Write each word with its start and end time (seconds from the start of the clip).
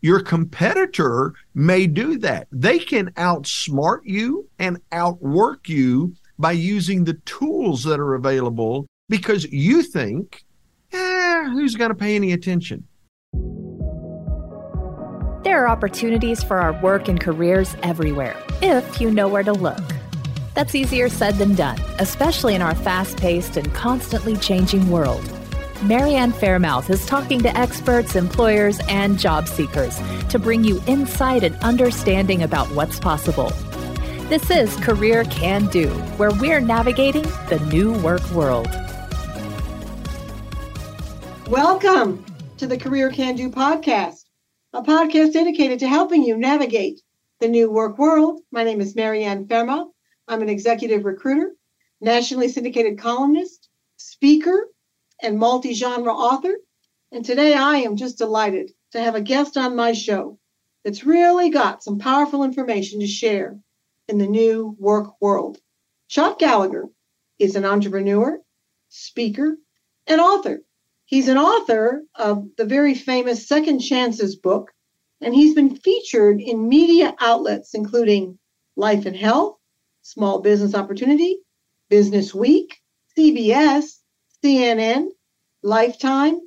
your 0.00 0.20
competitor 0.20 1.34
may 1.54 1.86
do 1.86 2.18
that. 2.18 2.48
They 2.52 2.78
can 2.78 3.10
outsmart 3.12 4.00
you 4.04 4.48
and 4.58 4.80
outwork 4.92 5.68
you 5.68 6.14
by 6.38 6.52
using 6.52 7.04
the 7.04 7.14
tools 7.24 7.82
that 7.84 7.98
are 7.98 8.14
available 8.14 8.86
because 9.08 9.44
you 9.44 9.82
think, 9.82 10.44
eh, 10.92 11.44
who's 11.50 11.74
going 11.74 11.90
to 11.90 11.94
pay 11.94 12.14
any 12.14 12.32
attention? 12.32 12.86
There 15.44 15.64
are 15.64 15.68
opportunities 15.68 16.42
for 16.42 16.58
our 16.58 16.72
work 16.82 17.08
and 17.08 17.20
careers 17.20 17.74
everywhere, 17.82 18.36
if 18.60 19.00
you 19.00 19.10
know 19.10 19.28
where 19.28 19.42
to 19.42 19.52
look. 19.52 19.80
That's 20.54 20.74
easier 20.74 21.08
said 21.08 21.36
than 21.36 21.54
done, 21.54 21.80
especially 21.98 22.54
in 22.54 22.62
our 22.62 22.74
fast 22.74 23.18
paced 23.18 23.56
and 23.56 23.72
constantly 23.72 24.36
changing 24.36 24.90
world. 24.90 25.37
Marianne 25.84 26.32
Fairmouth 26.32 26.90
is 26.90 27.06
talking 27.06 27.38
to 27.38 27.56
experts, 27.56 28.16
employers, 28.16 28.80
and 28.88 29.16
job 29.16 29.46
seekers 29.46 29.96
to 30.28 30.36
bring 30.36 30.64
you 30.64 30.82
insight 30.88 31.44
and 31.44 31.54
understanding 31.58 32.42
about 32.42 32.66
what's 32.74 32.98
possible. 32.98 33.50
This 34.28 34.50
is 34.50 34.74
Career 34.78 35.22
Can 35.26 35.68
Do, 35.68 35.88
where 36.16 36.32
we're 36.32 36.58
navigating 36.58 37.22
the 37.48 37.64
new 37.70 37.92
work 38.00 38.28
world. 38.32 38.66
Welcome 41.46 42.26
to 42.56 42.66
the 42.66 42.76
Career 42.76 43.12
Can 43.12 43.36
Do 43.36 43.48
podcast, 43.48 44.24
a 44.72 44.82
podcast 44.82 45.32
dedicated 45.32 45.78
to 45.78 45.88
helping 45.88 46.24
you 46.24 46.36
navigate 46.36 47.00
the 47.38 47.46
new 47.46 47.70
work 47.70 47.98
world. 47.98 48.40
My 48.50 48.64
name 48.64 48.80
is 48.80 48.96
Marianne 48.96 49.46
Fairmouth. 49.46 49.92
I'm 50.26 50.42
an 50.42 50.48
executive 50.48 51.04
recruiter, 51.04 51.52
nationally 52.00 52.48
syndicated 52.48 52.98
columnist, 52.98 53.68
speaker, 53.96 54.66
and 55.22 55.38
multi 55.38 55.74
genre 55.74 56.12
author. 56.12 56.54
And 57.12 57.24
today 57.24 57.54
I 57.54 57.78
am 57.78 57.96
just 57.96 58.18
delighted 58.18 58.72
to 58.92 59.00
have 59.00 59.14
a 59.14 59.20
guest 59.20 59.56
on 59.56 59.76
my 59.76 59.92
show 59.92 60.38
that's 60.84 61.04
really 61.04 61.50
got 61.50 61.82
some 61.82 61.98
powerful 61.98 62.44
information 62.44 63.00
to 63.00 63.06
share 63.06 63.58
in 64.08 64.18
the 64.18 64.26
new 64.26 64.76
work 64.78 65.20
world. 65.20 65.58
Chuck 66.08 66.38
Gallagher 66.38 66.88
is 67.38 67.56
an 67.56 67.64
entrepreneur, 67.64 68.40
speaker, 68.88 69.58
and 70.06 70.20
author. 70.20 70.62
He's 71.04 71.28
an 71.28 71.38
author 71.38 72.04
of 72.14 72.48
the 72.56 72.64
very 72.64 72.94
famous 72.94 73.46
Second 73.46 73.80
Chances 73.80 74.36
book, 74.36 74.72
and 75.20 75.34
he's 75.34 75.54
been 75.54 75.76
featured 75.76 76.40
in 76.40 76.68
media 76.68 77.14
outlets 77.20 77.74
including 77.74 78.38
Life 78.76 79.06
and 79.06 79.16
Health, 79.16 79.56
Small 80.02 80.40
Business 80.40 80.74
Opportunity, 80.74 81.38
Business 81.88 82.34
Week, 82.34 82.78
CBS, 83.16 83.97
CNN, 84.44 85.08
Lifetime, 85.62 86.38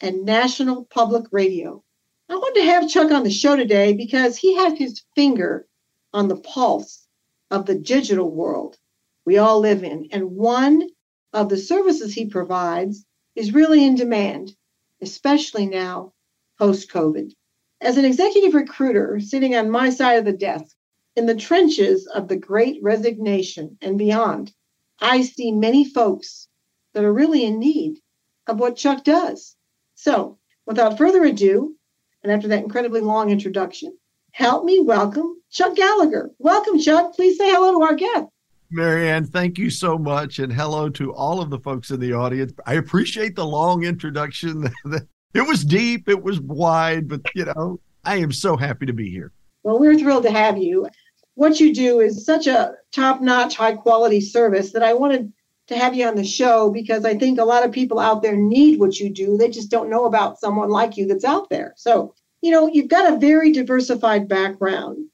and 0.00 0.24
National 0.24 0.84
Public 0.84 1.26
Radio. 1.32 1.82
I 2.28 2.36
wanted 2.36 2.60
to 2.60 2.66
have 2.66 2.88
Chuck 2.88 3.10
on 3.10 3.24
the 3.24 3.30
show 3.30 3.56
today 3.56 3.92
because 3.92 4.36
he 4.36 4.54
has 4.54 4.78
his 4.78 5.02
finger 5.16 5.66
on 6.14 6.28
the 6.28 6.36
pulse 6.36 7.08
of 7.50 7.66
the 7.66 7.74
digital 7.74 8.30
world 8.30 8.78
we 9.24 9.38
all 9.38 9.58
live 9.58 9.82
in. 9.82 10.08
And 10.12 10.36
one 10.36 10.88
of 11.32 11.48
the 11.48 11.56
services 11.56 12.14
he 12.14 12.26
provides 12.26 13.04
is 13.34 13.52
really 13.52 13.84
in 13.84 13.96
demand, 13.96 14.54
especially 15.02 15.66
now 15.66 16.12
post 16.56 16.90
COVID. 16.90 17.32
As 17.80 17.96
an 17.96 18.04
executive 18.04 18.54
recruiter 18.54 19.18
sitting 19.18 19.56
on 19.56 19.70
my 19.70 19.90
side 19.90 20.18
of 20.18 20.24
the 20.24 20.32
desk, 20.32 20.76
in 21.16 21.26
the 21.26 21.34
trenches 21.34 22.06
of 22.06 22.28
the 22.28 22.36
great 22.36 22.80
resignation 22.80 23.76
and 23.82 23.98
beyond, 23.98 24.52
I 25.00 25.22
see 25.22 25.50
many 25.50 25.84
folks 25.84 26.46
that 26.94 27.04
are 27.04 27.12
really 27.12 27.44
in 27.44 27.58
need 27.58 27.98
of 28.46 28.58
what 28.58 28.76
Chuck 28.76 29.04
does. 29.04 29.56
So, 29.94 30.38
without 30.66 30.98
further 30.98 31.24
ado, 31.24 31.76
and 32.22 32.32
after 32.32 32.48
that 32.48 32.62
incredibly 32.62 33.00
long 33.00 33.30
introduction, 33.30 33.96
help 34.32 34.64
me 34.64 34.80
welcome 34.80 35.40
Chuck 35.50 35.76
Gallagher. 35.76 36.30
Welcome, 36.38 36.78
Chuck. 36.78 37.14
Please 37.14 37.38
say 37.38 37.50
hello 37.50 37.72
to 37.72 37.82
our 37.82 37.94
guest. 37.94 38.26
Marianne, 38.70 39.26
thank 39.26 39.58
you 39.58 39.68
so 39.68 39.98
much. 39.98 40.38
And 40.38 40.52
hello 40.52 40.88
to 40.90 41.12
all 41.12 41.40
of 41.40 41.50
the 41.50 41.58
folks 41.58 41.90
in 41.90 41.98
the 41.98 42.12
audience. 42.12 42.52
I 42.66 42.74
appreciate 42.74 43.34
the 43.34 43.44
long 43.44 43.82
introduction. 43.82 44.68
it 45.34 45.42
was 45.42 45.64
deep, 45.64 46.08
it 46.08 46.22
was 46.22 46.40
wide, 46.40 47.08
but 47.08 47.20
you 47.34 47.46
know, 47.46 47.80
I 48.04 48.16
am 48.18 48.32
so 48.32 48.56
happy 48.56 48.86
to 48.86 48.92
be 48.92 49.10
here. 49.10 49.32
Well, 49.64 49.78
we're 49.78 49.98
thrilled 49.98 50.22
to 50.22 50.30
have 50.30 50.56
you. 50.56 50.88
What 51.34 51.58
you 51.58 51.74
do 51.74 52.00
is 52.00 52.24
such 52.24 52.46
a 52.46 52.74
top 52.92 53.20
notch, 53.20 53.56
high 53.56 53.74
quality 53.74 54.20
service 54.20 54.72
that 54.72 54.82
I 54.82 54.94
wanted 54.94 55.32
to 55.70 55.78
have 55.78 55.94
you 55.94 56.06
on 56.06 56.16
the 56.16 56.24
show 56.24 56.68
because 56.70 57.04
I 57.04 57.16
think 57.16 57.38
a 57.38 57.44
lot 57.44 57.64
of 57.64 57.70
people 57.70 58.00
out 58.00 58.22
there 58.22 58.36
need 58.36 58.80
what 58.80 58.98
you 58.98 59.08
do. 59.08 59.36
They 59.36 59.48
just 59.48 59.70
don't 59.70 59.88
know 59.88 60.04
about 60.04 60.40
someone 60.40 60.68
like 60.68 60.96
you 60.96 61.06
that's 61.06 61.24
out 61.24 61.48
there. 61.48 61.74
So, 61.76 62.14
you 62.42 62.50
know, 62.50 62.66
you've 62.66 62.88
got 62.88 63.12
a 63.12 63.18
very 63.18 63.52
diversified 63.52 64.28
background, 64.28 65.06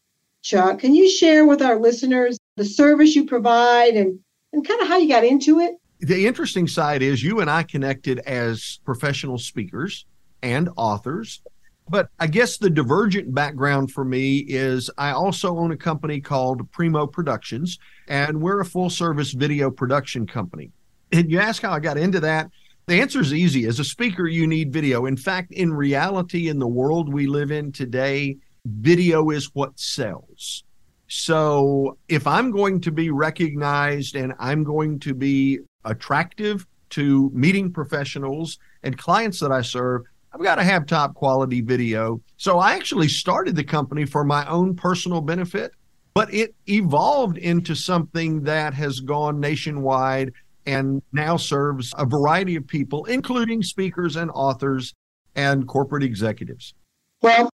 Chuck. 0.43 0.79
Can 0.79 0.95
you 0.95 1.11
share 1.11 1.47
with 1.47 1.61
our 1.61 1.79
listeners 1.79 2.39
the 2.57 2.65
service 2.65 3.15
you 3.15 3.27
provide 3.27 3.95
and, 3.95 4.19
and 4.55 4.67
kind 4.67 4.81
of 4.81 4.89
how 4.89 4.97
you 4.97 5.09
got 5.09 5.25
into 5.25 5.61
it? 5.61 5.75
The 6.01 6.27
interesting 6.27 6.67
side 6.67 7.03
is 7.03 7.23
you 7.23 7.41
and 7.41 7.51
I 7.51 7.63
connected 7.63 8.21
as 8.21 8.81
professional 8.85 9.37
speakers 9.37 10.07
and 10.43 10.71
authors 10.77 11.43
but 11.89 12.09
I 12.19 12.27
guess 12.27 12.59
the 12.59 12.71
divergent 12.71 13.33
background 13.35 13.93
for 13.93 14.05
me 14.05 14.39
is 14.39 14.91
I 14.99 15.11
also 15.11 15.57
own 15.59 15.71
a 15.73 15.77
company 15.77 16.21
called 16.21 16.71
Primeau 16.73 17.07
Productions, 17.07 17.79
and 18.09 18.41
we're 18.41 18.61
a 18.61 18.65
full 18.65 18.91
service 18.91 19.33
video 19.33 19.71
production 19.71 20.27
company. 20.27 20.73
And 21.13 21.31
you 21.31 21.39
ask 21.39 21.63
how 21.63 21.73
I 21.73 21.81
got 21.81 21.99
into 21.99 22.21
that. 22.21 22.51
The 22.87 23.01
answer 23.01 23.21
is 23.21 23.33
easy. 23.33 23.67
As 23.67 23.81
a 23.81 23.85
speaker, 23.85 24.27
you 24.27 24.47
need 24.47 24.73
video. 24.73 25.07
In 25.07 25.17
fact, 25.17 25.53
in 25.53 25.73
reality, 25.73 26.49
in 26.49 26.59
the 26.59 26.69
world 26.69 27.13
we 27.13 27.27
live 27.27 27.51
in 27.51 27.73
today, 27.73 28.37
video 28.65 29.31
is 29.31 29.55
what 29.55 29.79
sells. 29.79 30.65
So 31.09 31.99
if 32.09 32.27
I'm 32.27 32.51
going 32.51 32.81
to 32.81 32.91
be 32.91 33.11
recognized 33.11 34.17
and 34.17 34.35
I'm 34.41 34.65
going 34.65 34.99
to 35.01 35.15
be 35.15 35.61
attractive 35.85 36.67
to 36.91 37.31
meeting 37.33 37.73
professionals 37.73 38.59
and 38.83 38.99
clients 38.99 39.39
that 39.41 39.53
I 39.53 39.63
serve, 39.63 40.03
I've 40.33 40.43
got 40.43 40.57
to 40.57 40.65
have 40.65 40.87
top 40.87 41.15
quality 41.15 41.61
video. 41.61 42.21
So 42.37 42.59
I 42.59 42.75
actually 42.75 43.09
started 43.09 43.57
the 43.57 43.65
company 43.65 44.05
for 44.05 44.25
my 44.25 44.47
own 44.47 44.75
personal 44.77 45.21
benefit, 45.21 45.73
but 46.15 46.33
it 46.33 46.55
evolved 46.69 47.39
into 47.39 47.75
something 47.75 48.43
that 48.43 48.75
has 48.75 49.01
gone 49.01 49.41
nationwide 49.41 50.33
and 50.67 51.01
now 51.13 51.37
serves 51.37 51.95
a 51.97 52.05
variety 52.05 52.57
of 52.57 52.67
people, 52.67 53.05
including 53.05 53.63
speakers 53.63 54.17
and 54.17 54.31
authors 54.33 54.95
and 55.37 55.67
corporate 55.69 56.03
executives. 56.03 56.75
Well, 57.23 57.49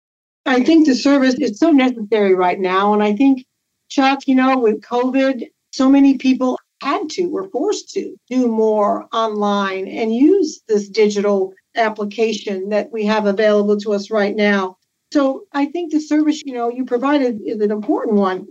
I 0.46 0.64
think 0.64 0.88
the 0.88 0.96
service 0.96 1.36
is 1.36 1.60
so 1.60 1.72
necessary 1.72 2.34
right 2.34 2.60
now. 2.60 2.94
And 2.94 3.04
I 3.04 3.16
think, 3.16 3.46
Chuck, 3.90 4.20
you 4.28 4.36
know, 4.36 4.58
with 4.58 4.82
COVID, 4.82 5.44
so 5.72 5.90
many 5.90 6.18
people 6.18 6.58
had 6.82 7.10
to, 7.12 7.28
were 7.28 7.50
forced 7.50 7.90
to 7.92 8.16
do 8.30 8.48
more 8.48 9.08
online 9.14 9.88
and 9.88 10.16
use 10.16 10.62
this 10.68 10.90
digital 10.90 11.54
application 11.76 12.70
that 12.70 12.92
we 12.92 13.06
have 13.06 13.26
available 13.26 13.78
to 13.78 13.94
us 13.94 14.12
right 14.12 14.36
now. 14.36 14.78
So 15.14 15.44
I 15.54 15.66
think 15.66 15.92
the 15.92 16.00
service, 16.00 16.42
you 16.46 16.54
know, 16.54 16.70
you 16.70 16.86
provided 16.86 17.42
is 17.46 17.60
an 17.62 17.72
important 17.72 18.18
one. 18.18 18.48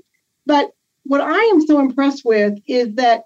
But 0.47 0.71
what 1.05 1.21
I 1.21 1.39
am 1.39 1.67
so 1.67 1.81
impressed 1.81 2.25
with 2.25 2.59
is 2.67 2.95
that 2.95 3.25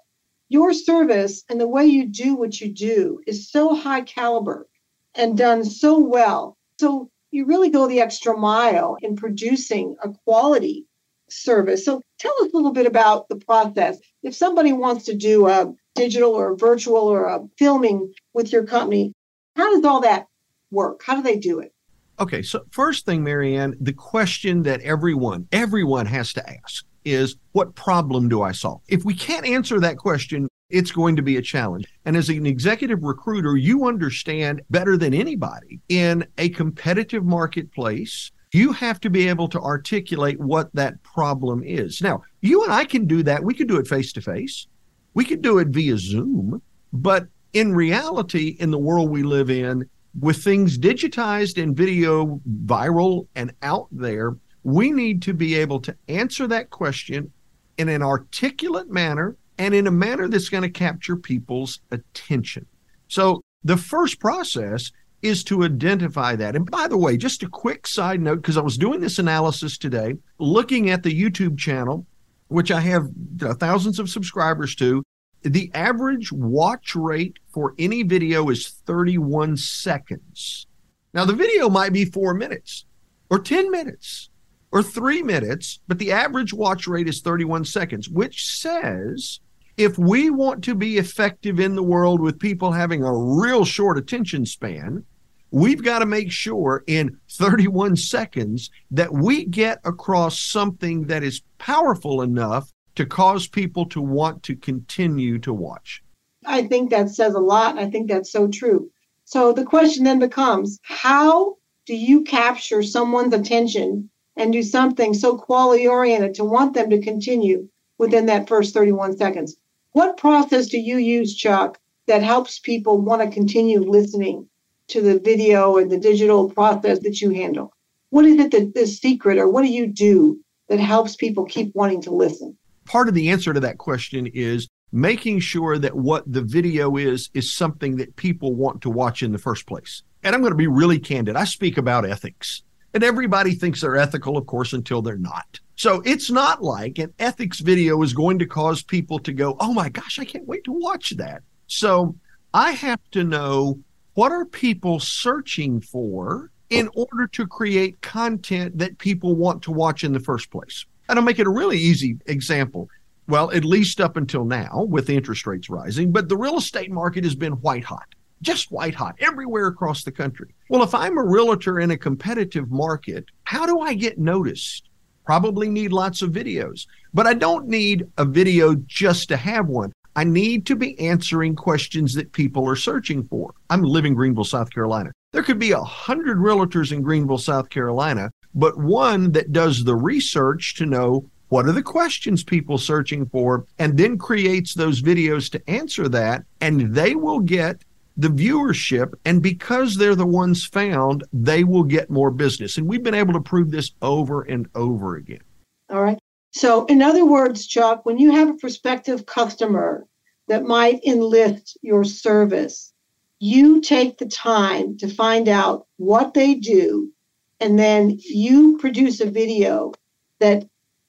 your 0.49 0.73
service 0.73 1.43
and 1.49 1.59
the 1.59 1.67
way 1.67 1.85
you 1.85 2.07
do 2.07 2.35
what 2.35 2.61
you 2.61 2.71
do 2.71 3.19
is 3.27 3.49
so 3.49 3.75
high 3.75 4.01
caliber 4.01 4.67
and 5.15 5.37
done 5.37 5.65
so 5.65 5.99
well. 5.99 6.57
So 6.79 7.09
you 7.31 7.45
really 7.45 7.69
go 7.69 7.87
the 7.87 7.99
extra 7.99 8.37
mile 8.37 8.97
in 9.01 9.15
producing 9.15 9.95
a 10.03 10.09
quality 10.23 10.85
service. 11.29 11.83
So 11.83 12.01
tell 12.19 12.33
us 12.41 12.51
a 12.53 12.55
little 12.55 12.71
bit 12.71 12.85
about 12.85 13.27
the 13.27 13.37
process. 13.37 13.97
If 14.23 14.35
somebody 14.35 14.71
wants 14.71 15.05
to 15.05 15.15
do 15.15 15.47
a 15.47 15.73
digital 15.95 16.31
or 16.31 16.55
virtual 16.55 17.07
or 17.07 17.25
a 17.25 17.41
filming 17.57 18.13
with 18.33 18.51
your 18.51 18.65
company, 18.65 19.13
how 19.55 19.73
does 19.73 19.83
all 19.83 20.01
that 20.01 20.27
work? 20.71 21.01
How 21.05 21.15
do 21.15 21.21
they 21.21 21.37
do 21.37 21.59
it? 21.59 21.73
Okay, 22.19 22.41
so 22.41 22.61
first 22.71 23.05
thing, 23.05 23.23
Marianne, 23.23 23.75
the 23.81 23.93
question 23.93 24.63
that 24.63 24.81
everyone, 24.81 25.47
everyone 25.51 26.05
has 26.05 26.31
to 26.33 26.49
ask 26.49 26.85
is 27.03 27.35
what 27.51 27.75
problem 27.75 28.29
do 28.29 28.41
I 28.41 28.51
solve? 28.51 28.81
If 28.87 29.03
we 29.03 29.13
can't 29.13 29.45
answer 29.45 29.79
that 29.79 29.97
question, 29.97 30.47
it's 30.69 30.91
going 30.91 31.15
to 31.17 31.21
be 31.21 31.37
a 31.37 31.41
challenge. 31.41 31.85
And 32.05 32.17
as 32.17 32.29
an 32.29 32.45
executive 32.45 33.03
recruiter, 33.03 33.57
you 33.57 33.85
understand 33.85 34.61
better 34.69 34.97
than 34.97 35.13
anybody 35.13 35.79
in 35.89 36.25
a 36.37 36.49
competitive 36.49 37.23
marketplace, 37.23 38.31
you 38.53 38.71
have 38.71 38.99
to 39.01 39.09
be 39.09 39.27
able 39.27 39.49
to 39.49 39.59
articulate 39.59 40.39
what 40.39 40.73
that 40.73 41.01
problem 41.03 41.63
is. 41.63 42.01
Now, 42.01 42.23
you 42.41 42.63
and 42.63 42.71
I 42.71 42.85
can 42.85 43.05
do 43.05 43.21
that. 43.23 43.43
We 43.43 43.53
could 43.53 43.67
do 43.67 43.77
it 43.77 43.87
face 43.87 44.13
to 44.13 44.21
face, 44.21 44.67
we 45.13 45.25
could 45.25 45.41
do 45.41 45.59
it 45.59 45.69
via 45.69 45.97
Zoom, 45.97 46.61
but 46.91 47.27
in 47.55 47.73
reality, 47.73 48.57
in 48.59 48.69
the 48.69 48.77
world 48.77 49.09
we 49.09 49.23
live 49.23 49.49
in, 49.49 49.89
with 50.19 50.43
things 50.43 50.77
digitized 50.77 51.61
and 51.61 51.75
video 51.75 52.41
viral 52.65 53.27
and 53.35 53.53
out 53.63 53.87
there, 53.91 54.35
we 54.63 54.91
need 54.91 55.21
to 55.21 55.33
be 55.33 55.55
able 55.55 55.79
to 55.79 55.95
answer 56.09 56.47
that 56.47 56.69
question 56.69 57.31
in 57.77 57.87
an 57.87 58.03
articulate 58.03 58.89
manner 58.91 59.37
and 59.57 59.73
in 59.73 59.87
a 59.87 59.91
manner 59.91 60.27
that's 60.27 60.49
going 60.49 60.63
to 60.63 60.69
capture 60.69 61.15
people's 61.15 61.79
attention. 61.91 62.65
So, 63.07 63.41
the 63.63 63.77
first 63.77 64.19
process 64.19 64.91
is 65.21 65.43
to 65.45 65.63
identify 65.63 66.35
that. 66.35 66.55
And 66.55 66.69
by 66.69 66.87
the 66.87 66.97
way, 66.97 67.17
just 67.17 67.41
a 67.41 67.49
quick 67.49 67.87
side 67.87 68.21
note, 68.21 68.41
because 68.41 68.57
I 68.57 68.61
was 68.61 68.77
doing 68.77 68.99
this 68.99 69.17
analysis 69.17 69.77
today, 69.77 70.15
looking 70.39 70.89
at 70.89 71.03
the 71.03 71.21
YouTube 71.21 71.57
channel, 71.57 72.05
which 72.49 72.69
I 72.69 72.81
have 72.81 73.09
uh, 73.41 73.53
thousands 73.55 73.97
of 73.97 74.09
subscribers 74.09 74.75
to, 74.75 75.03
the 75.45 75.71
average 75.73 76.31
watch 76.31 76.95
rate 76.95 77.37
for 77.53 77.75
any 77.77 78.03
video 78.03 78.49
is 78.49 78.67
31 78.85 79.57
seconds. 79.57 80.67
Now, 81.13 81.23
the 81.25 81.33
video 81.33 81.69
might 81.69 81.93
be 81.93 82.05
four 82.05 82.33
minutes 82.33 82.85
or 83.29 83.39
10 83.39 83.69
minutes 83.69 84.29
or 84.71 84.81
three 84.81 85.21
minutes, 85.21 85.79
but 85.87 85.99
the 85.99 86.11
average 86.11 86.53
watch 86.53 86.87
rate 86.87 87.07
is 87.07 87.21
31 87.21 87.63
seconds, 87.65 88.09
which 88.09 88.45
says 88.57 89.39
if 89.77 89.97
we 89.97 90.29
want 90.29 90.63
to 90.63 90.75
be 90.75 90.97
effective 90.97 91.59
in 91.59 91.75
the 91.75 91.83
world 91.83 92.21
with 92.21 92.39
people 92.39 92.71
having 92.71 93.03
a 93.03 93.13
real 93.13 93.63
short 93.63 93.97
attention 93.97 94.45
span, 94.45 95.05
we've 95.51 95.83
got 95.83 95.99
to 95.99 96.05
make 96.05 96.31
sure 96.31 96.83
in 96.87 97.17
31 97.29 97.95
seconds 97.95 98.71
that 98.91 99.13
we 99.13 99.45
get 99.45 99.79
across 99.85 100.39
something 100.39 101.05
that 101.05 101.23
is 101.23 101.43
powerful 101.59 102.21
enough 102.21 102.71
to 102.95 103.05
cause 103.05 103.47
people 103.47 103.85
to 103.87 104.01
want 104.01 104.43
to 104.43 104.55
continue 104.55 105.37
to 105.39 105.53
watch. 105.53 106.01
I 106.45 106.63
think 106.63 106.89
that 106.89 107.09
says 107.09 107.33
a 107.33 107.39
lot. 107.39 107.77
I 107.77 107.89
think 107.89 108.07
that's 108.07 108.31
so 108.31 108.47
true. 108.47 108.89
So 109.25 109.53
the 109.53 109.65
question 109.65 110.03
then 110.03 110.19
becomes 110.19 110.79
how 110.83 111.57
do 111.85 111.95
you 111.95 112.23
capture 112.23 112.83
someone's 112.83 113.33
attention 113.33 114.09
and 114.35 114.53
do 114.53 114.61
something 114.61 115.13
so 115.13 115.37
quality 115.37 115.87
oriented 115.87 116.35
to 116.35 116.43
want 116.43 116.73
them 116.73 116.89
to 116.89 117.01
continue 117.01 117.67
within 117.97 118.27
that 118.27 118.47
first 118.47 118.73
31 118.73 119.17
seconds? 119.17 119.55
What 119.93 120.17
process 120.17 120.67
do 120.67 120.79
you 120.79 120.97
use, 120.97 121.35
Chuck, 121.35 121.79
that 122.07 122.21
helps 122.21 122.59
people 122.59 122.99
want 122.99 123.21
to 123.21 123.29
continue 123.29 123.79
listening 123.79 124.47
to 124.89 125.01
the 125.01 125.19
video 125.19 125.77
and 125.77 125.89
the 125.89 125.97
digital 125.97 126.49
process 126.49 126.99
that 126.99 127.21
you 127.21 127.31
handle? 127.31 127.73
What 128.09 128.25
is 128.25 128.39
it 128.39 128.51
that 128.51 128.75
the 128.75 128.85
secret 128.85 129.37
or 129.37 129.49
what 129.49 129.63
do 129.63 129.69
you 129.69 129.87
do 129.87 130.39
that 130.69 130.79
helps 130.79 131.15
people 131.15 131.45
keep 131.45 131.73
wanting 131.73 132.01
to 132.03 132.11
listen? 132.11 132.57
Part 132.85 133.07
of 133.07 133.13
the 133.13 133.29
answer 133.29 133.53
to 133.53 133.59
that 133.61 133.77
question 133.77 134.27
is 134.27 134.67
making 134.91 135.39
sure 135.39 135.77
that 135.77 135.95
what 135.95 136.23
the 136.31 136.41
video 136.41 136.97
is 136.97 137.29
is 137.33 137.51
something 137.51 137.97
that 137.97 138.15
people 138.15 138.53
want 138.53 138.81
to 138.81 138.89
watch 138.89 139.23
in 139.23 139.31
the 139.31 139.37
first 139.37 139.65
place. 139.65 140.03
And 140.23 140.33
I'm 140.33 140.41
going 140.41 140.51
to 140.51 140.57
be 140.57 140.67
really 140.67 140.99
candid. 140.99 141.35
I 141.35 141.45
speak 141.45 141.77
about 141.77 142.05
ethics. 142.05 142.63
And 142.93 143.03
everybody 143.03 143.55
thinks 143.55 143.81
they're 143.81 143.97
ethical, 143.97 144.37
of 144.37 144.45
course, 144.45 144.71
until 144.71 145.01
they're 145.01 145.17
not. 145.17 145.59
So 145.75 146.01
it's 146.05 146.31
not 146.31 146.63
like 146.63 146.97
an 146.97 147.13
ethics 147.19 147.59
video 147.59 148.01
is 148.03 148.13
going 148.13 148.39
to 148.39 148.45
cause 148.45 148.81
people 148.81 149.19
to 149.19 149.33
go, 149.33 149.57
oh 149.59 149.73
my 149.73 149.89
gosh, 149.89 150.17
I 150.17 150.23
can't 150.23 150.47
wait 150.47 150.63
to 150.63 150.71
watch 150.71 151.09
that. 151.17 151.43
So 151.67 152.15
I 152.53 152.71
have 152.71 153.01
to 153.11 153.25
know 153.25 153.79
what 154.13 154.31
are 154.31 154.45
people 154.45 155.01
searching 155.01 155.81
for 155.81 156.51
in 156.69 156.89
order 156.95 157.27
to 157.27 157.45
create 157.45 158.01
content 158.01 158.77
that 158.77 158.97
people 158.97 159.35
want 159.35 159.61
to 159.63 159.71
watch 159.71 160.05
in 160.05 160.13
the 160.13 160.19
first 160.19 160.49
place. 160.49 160.85
And 161.07 161.19
I'll 161.19 161.25
make 161.25 161.39
it 161.39 161.47
a 161.47 161.51
really 161.51 161.77
easy 161.77 162.17
example. 162.25 162.89
Well, 163.27 163.51
at 163.51 163.65
least 163.65 163.99
up 163.99 164.17
until 164.17 164.45
now, 164.45 164.85
with 164.87 165.09
interest 165.09 165.47
rates 165.47 165.69
rising, 165.69 166.11
but 166.11 166.29
the 166.29 166.37
real 166.37 166.57
estate 166.57 166.91
market 166.91 167.23
has 167.23 167.35
been 167.35 167.53
white 167.53 167.83
hot 167.83 168.07
just 168.41 168.71
white 168.71 168.95
hot 168.95 169.15
everywhere 169.19 169.67
across 169.67 170.03
the 170.03 170.11
country. 170.11 170.53
Well, 170.69 170.83
if 170.83 170.93
I'm 170.93 171.17
a 171.17 171.23
realtor 171.23 171.79
in 171.79 171.91
a 171.91 171.97
competitive 171.97 172.71
market, 172.71 173.25
how 173.43 173.65
do 173.65 173.79
I 173.79 173.93
get 173.93 174.19
noticed? 174.19 174.89
Probably 175.25 175.67
need 175.67 175.91
lots 175.91 176.21
of 176.21 176.31
videos, 176.31 176.85
but 177.13 177.25
I 177.25 177.33
don't 177.33 177.67
need 177.67 178.07
a 178.17 178.25
video 178.25 178.75
just 178.85 179.29
to 179.29 179.37
have 179.37 179.67
one. 179.67 179.91
I 180.15 180.23
need 180.23 180.65
to 180.67 180.75
be 180.75 180.97
answering 180.99 181.55
questions 181.55 182.13
that 182.13 182.31
people 182.31 182.69
are 182.69 182.75
searching 182.75 183.27
for. 183.27 183.53
I'm 183.69 183.81
living 183.81 184.13
Greenville, 184.13 184.45
South 184.45 184.71
Carolina. 184.71 185.11
There 185.33 185.43
could 185.43 185.59
be 185.59 185.71
a 185.71 185.81
hundred 185.81 186.37
realtors 186.37 186.93
in 186.93 187.01
Greenville, 187.01 187.39
South 187.39 187.69
Carolina, 187.69 188.31
but 188.55 188.77
one 188.77 189.33
that 189.33 189.51
does 189.51 189.83
the 189.83 189.95
research 189.95 190.75
to 190.75 190.85
know 190.85 191.29
what 191.49 191.67
are 191.67 191.73
the 191.73 191.83
questions 191.83 192.43
people 192.43 192.77
searching 192.77 193.25
for 193.27 193.65
and 193.77 193.97
then 193.97 194.17
creates 194.17 194.73
those 194.73 195.01
videos 195.01 195.51
to 195.51 195.69
answer 195.69 196.09
that 196.09 196.43
and 196.61 196.95
they 196.95 197.15
will 197.15 197.39
get 197.39 197.83
the 198.17 198.29
viewership. 198.29 199.13
And 199.25 199.43
because 199.43 199.95
they're 199.95 200.15
the 200.15 200.25
ones 200.25 200.65
found, 200.65 201.23
they 201.33 201.63
will 201.63 201.83
get 201.83 202.09
more 202.09 202.31
business. 202.31 202.77
And 202.77 202.87
we've 202.87 203.03
been 203.03 203.13
able 203.13 203.33
to 203.33 203.41
prove 203.41 203.71
this 203.71 203.91
over 204.01 204.41
and 204.43 204.67
over 204.73 205.15
again. 205.15 205.41
All 205.89 206.01
right. 206.01 206.17
So, 206.51 206.85
in 206.85 207.01
other 207.01 207.25
words, 207.25 207.67
Chuck, 207.67 208.05
when 208.05 208.17
you 208.17 208.31
have 208.31 208.49
a 208.49 208.57
prospective 208.57 209.25
customer 209.25 210.07
that 210.47 210.63
might 210.63 211.03
enlist 211.03 211.77
your 211.81 212.05
service, 212.05 212.93
you 213.39 213.81
take 213.81 214.17
the 214.17 214.27
time 214.27 214.97
to 214.97 215.09
find 215.09 215.49
out 215.49 215.85
what 215.97 216.33
they 216.33 216.55
do, 216.55 217.11
and 217.59 217.79
then 217.79 218.17
you 218.17 218.77
produce 218.77 219.21
a 219.21 219.29
video 219.29 219.93
that 220.39 220.65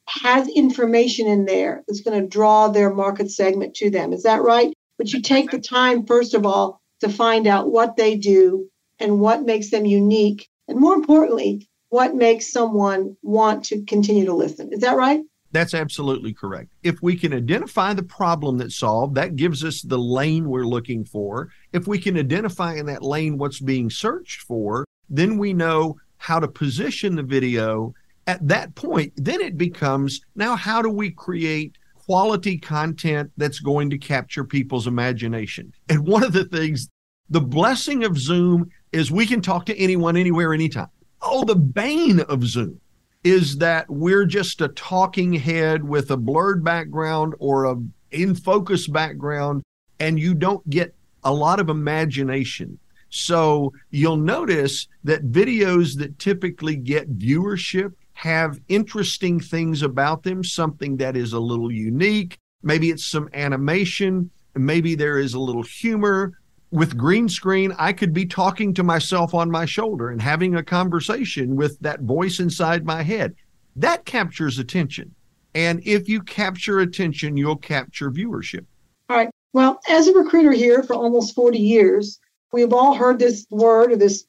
has 0.08 0.48
information 0.48 1.26
in 1.26 1.44
there 1.44 1.82
that's 1.86 2.00
going 2.00 2.20
to 2.20 2.28
draw 2.28 2.68
their 2.68 2.92
market 2.92 3.30
segment 3.30 3.74
to 3.74 3.90
them. 3.90 4.12
Is 4.12 4.22
that 4.22 4.42
right? 4.42 4.72
But 4.98 5.12
you 5.12 5.20
take 5.20 5.50
the 5.50 5.58
time, 5.58 6.06
first 6.06 6.34
of 6.34 6.46
all, 6.46 6.80
to 7.00 7.08
find 7.08 7.46
out 7.46 7.70
what 7.70 7.96
they 7.96 8.16
do 8.16 8.68
and 8.98 9.20
what 9.20 9.44
makes 9.44 9.70
them 9.70 9.84
unique. 9.84 10.48
And 10.68 10.78
more 10.78 10.94
importantly, 10.94 11.68
what 11.90 12.14
makes 12.14 12.52
someone 12.52 13.16
want 13.22 13.64
to 13.66 13.84
continue 13.84 14.24
to 14.24 14.34
listen. 14.34 14.72
Is 14.72 14.80
that 14.80 14.96
right? 14.96 15.20
That's 15.52 15.74
absolutely 15.74 16.32
correct. 16.32 16.72
If 16.82 17.02
we 17.02 17.16
can 17.16 17.32
identify 17.32 17.94
the 17.94 18.02
problem 18.02 18.58
that's 18.58 18.76
solved, 18.76 19.14
that 19.14 19.36
gives 19.36 19.64
us 19.64 19.80
the 19.82 19.98
lane 19.98 20.48
we're 20.48 20.66
looking 20.66 21.04
for. 21.04 21.50
If 21.72 21.86
we 21.86 21.98
can 21.98 22.16
identify 22.18 22.74
in 22.74 22.86
that 22.86 23.02
lane 23.02 23.38
what's 23.38 23.60
being 23.60 23.88
searched 23.88 24.42
for, 24.42 24.84
then 25.08 25.38
we 25.38 25.52
know 25.52 25.96
how 26.26 26.40
to 26.40 26.48
position 26.48 27.14
the 27.14 27.22
video. 27.22 27.94
At 28.26 28.48
that 28.48 28.74
point, 28.74 29.12
then 29.14 29.40
it 29.40 29.56
becomes 29.56 30.20
now 30.34 30.56
how 30.56 30.82
do 30.82 30.90
we 30.90 31.12
create 31.12 31.78
quality 31.94 32.58
content 32.58 33.30
that's 33.36 33.60
going 33.60 33.90
to 33.90 33.98
capture 33.98 34.42
people's 34.42 34.88
imagination. 34.88 35.72
And 35.88 36.04
one 36.04 36.24
of 36.24 36.32
the 36.32 36.44
things, 36.46 36.88
the 37.30 37.40
blessing 37.40 38.02
of 38.02 38.18
Zoom 38.18 38.68
is 38.90 39.12
we 39.12 39.24
can 39.24 39.40
talk 39.40 39.66
to 39.66 39.78
anyone, 39.78 40.16
anywhere, 40.16 40.52
anytime. 40.52 40.88
Oh, 41.22 41.44
the 41.44 41.54
bane 41.54 42.18
of 42.18 42.42
Zoom 42.42 42.80
is 43.22 43.58
that 43.58 43.88
we're 43.88 44.26
just 44.26 44.60
a 44.60 44.68
talking 44.68 45.32
head 45.32 45.84
with 45.84 46.10
a 46.10 46.16
blurred 46.16 46.64
background 46.64 47.34
or 47.38 47.66
a 47.66 47.76
in 48.10 48.34
focus 48.34 48.88
background, 48.88 49.62
and 50.00 50.18
you 50.18 50.34
don't 50.34 50.68
get 50.68 50.92
a 51.22 51.32
lot 51.32 51.60
of 51.60 51.68
imagination. 51.68 52.80
So 53.10 53.72
you'll 53.90 54.16
notice 54.16 54.88
that 55.04 55.30
videos 55.30 55.96
that 55.98 56.18
typically 56.18 56.76
get 56.76 57.18
viewership 57.18 57.92
have 58.14 58.60
interesting 58.68 59.38
things 59.38 59.82
about 59.82 60.22
them, 60.22 60.42
something 60.42 60.96
that 60.96 61.16
is 61.16 61.32
a 61.32 61.40
little 61.40 61.70
unique. 61.70 62.38
Maybe 62.62 62.90
it's 62.90 63.06
some 63.06 63.28
animation, 63.34 64.30
maybe 64.54 64.94
there 64.94 65.18
is 65.18 65.34
a 65.34 65.40
little 65.40 65.62
humor. 65.62 66.38
With 66.72 66.96
green 66.96 67.28
screen, 67.28 67.72
I 67.78 67.92
could 67.92 68.12
be 68.12 68.26
talking 68.26 68.74
to 68.74 68.82
myself 68.82 69.34
on 69.34 69.50
my 69.50 69.66
shoulder 69.66 70.10
and 70.10 70.20
having 70.20 70.56
a 70.56 70.62
conversation 70.62 71.54
with 71.54 71.78
that 71.80 72.00
voice 72.00 72.40
inside 72.40 72.84
my 72.84 73.02
head. 73.02 73.34
That 73.76 74.04
captures 74.04 74.58
attention. 74.58 75.14
And 75.54 75.80
if 75.86 76.08
you 76.08 76.22
capture 76.22 76.80
attention, 76.80 77.36
you'll 77.36 77.56
capture 77.56 78.10
viewership. 78.10 78.64
All 79.08 79.16
right. 79.16 79.30
Well, 79.52 79.80
as 79.88 80.08
a 80.08 80.12
recruiter 80.12 80.52
here 80.52 80.82
for 80.82 80.94
almost 80.94 81.34
40 81.34 81.58
years, 81.58 82.18
we've 82.52 82.72
all 82.72 82.94
heard 82.94 83.18
this 83.18 83.46
word 83.50 83.92
or 83.92 83.96
this 83.96 84.24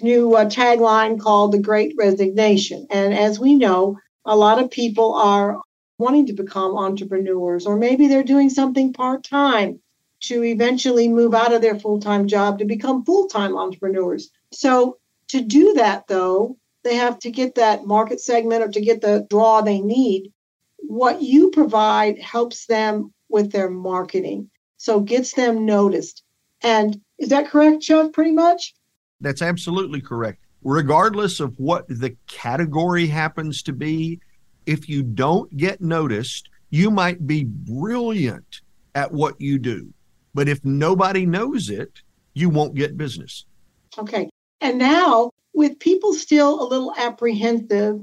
new 0.00 0.34
uh, 0.34 0.46
tagline 0.46 1.20
called 1.20 1.52
the 1.52 1.58
Great 1.58 1.94
Resignation. 1.96 2.86
And 2.90 3.14
as 3.14 3.38
we 3.38 3.54
know, 3.54 3.98
a 4.24 4.36
lot 4.36 4.62
of 4.62 4.70
people 4.70 5.14
are 5.14 5.60
wanting 5.98 6.26
to 6.26 6.32
become 6.32 6.76
entrepreneurs, 6.76 7.66
or 7.66 7.76
maybe 7.76 8.08
they're 8.08 8.24
doing 8.24 8.50
something 8.50 8.92
part 8.92 9.24
time 9.24 9.80
to 10.22 10.44
eventually 10.44 11.08
move 11.08 11.34
out 11.34 11.52
of 11.52 11.62
their 11.62 11.78
full 11.78 12.00
time 12.00 12.28
job 12.28 12.58
to 12.58 12.64
become 12.64 13.04
full 13.04 13.28
time 13.28 13.56
entrepreneurs. 13.56 14.30
So, 14.52 14.98
to 15.28 15.40
do 15.40 15.74
that, 15.74 16.06
though, 16.08 16.56
they 16.84 16.96
have 16.96 17.18
to 17.20 17.30
get 17.30 17.54
that 17.54 17.86
market 17.86 18.20
segment 18.20 18.62
or 18.62 18.68
to 18.68 18.80
get 18.80 19.00
the 19.00 19.26
draw 19.30 19.60
they 19.60 19.80
need. 19.80 20.32
What 20.78 21.22
you 21.22 21.50
provide 21.50 22.18
helps 22.18 22.66
them 22.66 23.12
with 23.28 23.50
their 23.52 23.70
marketing. 23.70 24.50
So, 24.76 25.00
gets 25.00 25.32
them 25.34 25.64
noticed. 25.66 26.21
And 26.62 27.00
is 27.18 27.28
that 27.30 27.48
correct, 27.48 27.82
Chuck, 27.82 28.12
pretty 28.12 28.32
much? 28.32 28.74
That's 29.20 29.42
absolutely 29.42 30.00
correct. 30.00 30.44
Regardless 30.62 31.40
of 31.40 31.58
what 31.58 31.86
the 31.88 32.16
category 32.28 33.06
happens 33.06 33.62
to 33.64 33.72
be, 33.72 34.20
if 34.66 34.88
you 34.88 35.02
don't 35.02 35.54
get 35.56 35.80
noticed, 35.80 36.48
you 36.70 36.90
might 36.90 37.26
be 37.26 37.44
brilliant 37.44 38.60
at 38.94 39.12
what 39.12 39.40
you 39.40 39.58
do. 39.58 39.92
But 40.34 40.48
if 40.48 40.64
nobody 40.64 41.26
knows 41.26 41.68
it, 41.68 42.00
you 42.34 42.48
won't 42.48 42.74
get 42.74 42.96
business. 42.96 43.44
Okay. 43.98 44.30
And 44.60 44.78
now, 44.78 45.30
with 45.52 45.78
people 45.78 46.14
still 46.14 46.62
a 46.62 46.66
little 46.68 46.94
apprehensive 46.96 48.00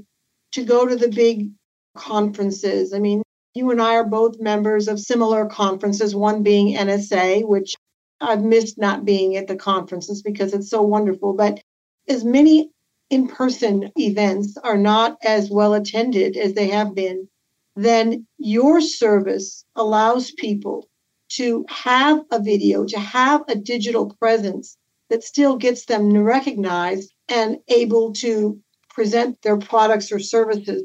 to 0.52 0.64
go 0.64 0.86
to 0.86 0.96
the 0.96 1.08
big 1.08 1.50
conferences, 1.96 2.92
I 2.92 2.98
mean, 2.98 3.22
you 3.54 3.70
and 3.70 3.82
I 3.82 3.96
are 3.96 4.04
both 4.04 4.38
members 4.38 4.86
of 4.86 5.00
similar 5.00 5.46
conferences, 5.46 6.14
one 6.14 6.42
being 6.42 6.76
NSA, 6.76 7.46
which 7.48 7.74
I've 8.20 8.42
missed 8.42 8.78
not 8.78 9.04
being 9.04 9.36
at 9.36 9.46
the 9.46 9.56
conferences 9.56 10.22
because 10.22 10.52
it's 10.52 10.70
so 10.70 10.82
wonderful. 10.82 11.32
But 11.32 11.60
as 12.08 12.24
many 12.24 12.70
in 13.08 13.28
person 13.28 13.90
events 13.98 14.56
are 14.58 14.78
not 14.78 15.18
as 15.24 15.50
well 15.50 15.74
attended 15.74 16.36
as 16.36 16.54
they 16.54 16.68
have 16.68 16.94
been, 16.94 17.28
then 17.76 18.26
your 18.38 18.80
service 18.80 19.64
allows 19.76 20.30
people 20.32 20.88
to 21.30 21.64
have 21.68 22.22
a 22.30 22.40
video, 22.40 22.84
to 22.84 22.98
have 22.98 23.42
a 23.48 23.54
digital 23.54 24.14
presence 24.20 24.76
that 25.08 25.24
still 25.24 25.56
gets 25.56 25.86
them 25.86 26.12
recognized 26.16 27.12
and 27.28 27.58
able 27.68 28.12
to 28.12 28.60
present 28.88 29.40
their 29.42 29.56
products 29.56 30.12
or 30.12 30.18
services. 30.18 30.82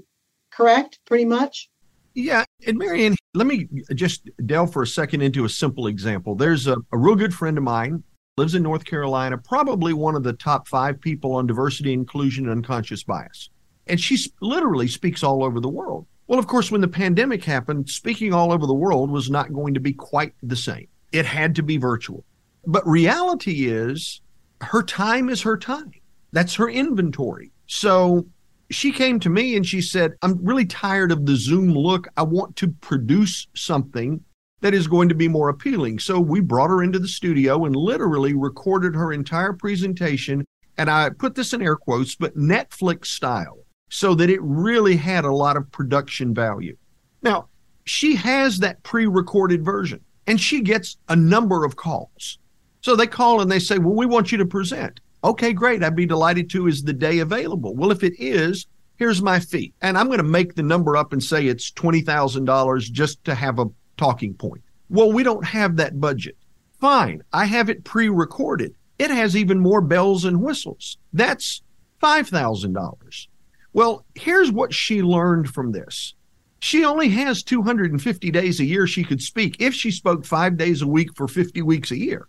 Correct? 0.51 1.00
Pretty 1.06 1.25
much? 1.25 1.70
Yeah. 2.13 2.46
And 2.65 2.77
Marianne, 2.77 3.15
let 3.36 3.48
me 3.48 3.68
just 3.94 4.30
delve 4.46 4.72
for 4.72 4.82
a 4.82 4.88
second 4.88 5.22
into 5.22 5.46
a 5.46 5.50
simple 5.50 5.88
example. 5.88 6.36
There's 6.36 6.68
a, 6.68 6.77
a 6.92 6.98
real 6.98 7.15
good 7.15 7.34
friend 7.34 7.58
of 7.58 7.63
mine, 7.63 8.04
lives 8.38 8.56
in 8.56 8.63
North 8.63 8.86
Carolina, 8.86 9.38
probably 9.38 9.94
one 9.94 10.15
of 10.15 10.24
the 10.24 10.34
top 10.34 10.68
five 10.68 11.00
people 11.00 11.34
on 11.34 11.46
diversity, 11.46 11.94
inclusion, 11.94 12.46
and 12.46 12.58
unconscious 12.58 13.04
bias. 13.04 13.50
And 13.88 14.00
she 14.00 14.18
literally 14.42 14.88
speaks 14.88 15.24
all 15.24 15.44
over 15.44 15.60
the 15.60 15.70
world. 15.70 16.08
Well, 16.27 16.39
of 16.39 16.48
course, 16.48 16.72
when 16.72 16.82
the 16.82 16.88
pandemic 16.88 17.44
happened, 17.44 17.89
speaking 17.89 18.34
all 18.34 18.51
over 18.51 18.65
the 18.65 18.74
world 18.74 19.12
was 19.12 19.30
not 19.30 19.54
going 19.54 19.75
to 19.75 19.80
be 19.80 19.94
quite 19.94 20.34
the 20.42 20.56
same. 20.56 20.88
It 21.12 21.25
had 21.25 21.56
to 21.56 21.63
be 21.63 21.77
virtual. 21.77 22.25
But 22.65 22.88
reality 22.88 23.68
is, 23.68 24.22
her 24.62 24.82
time 24.82 25.30
is 25.30 25.42
her 25.44 25.58
time. 25.58 25.92
That's 26.32 26.56
her 26.56 26.70
inventory. 26.70 27.51
So 27.68 28.25
she 28.72 28.91
came 28.91 29.19
to 29.19 29.29
me 29.29 29.55
and 29.55 29.65
she 29.65 29.81
said, 29.81 30.13
I'm 30.22 30.43
really 30.43 30.65
tired 30.65 31.12
of 31.12 31.25
the 31.25 31.36
Zoom 31.36 31.72
look. 31.72 32.07
I 32.17 32.24
want 32.24 32.55
to 32.57 32.69
produce 32.69 33.48
something 33.55 34.24
that 34.62 34.74
is 34.74 34.88
going 34.88 35.10
to 35.10 35.15
be 35.15 35.27
more 35.27 35.50
appealing. 35.50 36.00
So 36.00 36.19
we 36.19 36.39
brought 36.39 36.69
her 36.69 36.81
into 36.81 37.00
the 37.00 37.07
studio 37.07 37.65
and 37.65 37.75
literally 37.75 38.34
recorded 38.34 38.95
her 38.95 39.13
entire 39.13 39.53
presentation. 39.53 40.45
And 40.77 40.89
I 40.89 41.10
put 41.10 41.36
this 41.36 41.53
in 41.53 41.62
air 41.62 41.75
quotes, 41.75 42.15
but 42.15 42.36
Netflix 42.36 43.07
style, 43.07 43.60
so 43.89 44.15
that 44.15 44.29
it 44.29 44.41
really 44.41 44.95
had 44.95 45.25
a 45.25 45.31
lot 45.31 45.57
of 45.57 45.72
production 45.72 46.34
value. 46.34 46.75
Now, 47.22 47.50
she 47.84 48.15
has 48.15 48.60
that 48.60 48.81
pre 48.81 49.05
recorded 49.05 49.63
version 49.63 50.01
and 50.27 50.41
she 50.41 50.62
gets 50.62 50.98
a 51.07 51.15
number 51.15 51.63
of 51.63 51.75
calls. 51.75 52.39
So 52.81 52.95
they 52.95 53.07
call 53.07 53.41
and 53.41 53.51
they 53.51 53.60
say, 53.60 53.77
Well, 53.77 53.95
we 53.95 54.05
want 54.05 54.31
you 54.31 54.39
to 54.39 54.45
present. 54.45 55.00
Okay, 55.25 55.53
great. 55.53 55.84
I'd 55.84 55.96
be 55.96 56.05
delighted 56.05 56.51
to. 56.51 56.67
Is 56.67 56.84
the 56.84 56.94
day 56.94 57.17
available? 57.17 57.75
Well, 57.75 57.91
if 57.91 58.03
it 58.03 58.13
is, 58.20 58.67
here's 58.98 59.24
my 59.24 59.39
fee. 59.39 59.74
And 59.82 59.98
I'm 59.98 60.05
going 60.05 60.20
to 60.20 60.24
make 60.24 60.53
the 60.53 60.62
number 60.62 60.96
up 60.96 61.13
and 61.13 61.24
say 61.24 61.48
it's 61.48 61.72
$20,000 61.72 62.91
just 62.91 63.25
to 63.25 63.34
have 63.34 63.58
a 63.58 63.65
talking 63.98 64.36
point. 64.36 64.62
Well, 64.88 65.12
we 65.12 65.24
don't 65.24 65.44
have 65.44 65.77
that 65.77 66.00
budget. 66.00 66.38
Fine. 66.79 67.24
I 67.34 67.46
have 67.46 67.72
it 67.72 67.84
pre 67.84 68.08
recorded. 68.08 68.75
It 69.00 69.10
has 69.10 69.36
even 69.36 69.60
more 69.60 69.82
bells 69.82 70.25
and 70.25 70.44
whistles. 70.44 71.00
That's 71.12 71.63
$5,000. 72.03 73.27
Well, 73.74 74.05
here's 74.13 74.51
what 74.51 74.75
she 74.75 75.01
learned 75.01 75.50
from 75.50 75.72
this. 75.72 76.13
She 76.60 76.86
only 76.86 77.10
has 77.10 77.41
250 77.41 78.29
days 78.29 78.60
a 78.60 78.65
year 78.65 78.86
she 78.86 79.03
could 79.03 79.24
speak 79.24 79.58
if 79.60 79.74
she 79.74 79.89
spoke 79.89 80.24
five 80.24 80.55
days 80.55 80.84
a 80.84 80.88
week 80.88 81.15
for 81.15 81.27
50 81.27 81.63
weeks 81.63 81.89
a 81.89 81.98
year. 81.98 82.27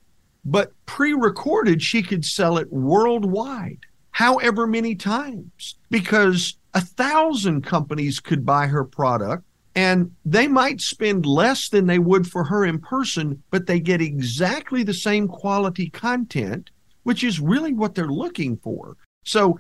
But 0.49 0.71
pre 0.87 1.13
recorded, 1.13 1.83
she 1.83 2.03
could 2.03 2.25
sell 2.25 2.57
it 2.57 2.73
worldwide, 2.73 3.81
however 4.13 4.65
many 4.65 4.95
times, 4.95 5.75
because 5.91 6.57
a 6.73 6.81
thousand 6.81 7.63
companies 7.63 8.21
could 8.21 8.47
buy 8.47 8.69
her 8.69 8.85
product 8.85 9.43
and 9.75 10.15
they 10.25 10.47
might 10.47 10.81
spend 10.81 11.27
less 11.27 11.69
than 11.69 11.87
they 11.87 11.99
would 11.99 12.29
for 12.29 12.45
her 12.45 12.65
in 12.65 12.79
person, 12.79 13.43
but 13.51 13.67
they 13.67 13.81
get 13.81 14.01
exactly 14.01 14.85
the 14.85 14.95
same 14.95 15.27
quality 15.27 15.91
content, 15.91 16.71
which 17.03 17.25
is 17.25 17.41
really 17.41 17.73
what 17.73 17.97
they're 17.97 18.07
looking 18.07 18.57
for. 18.59 18.97
So 19.25 19.59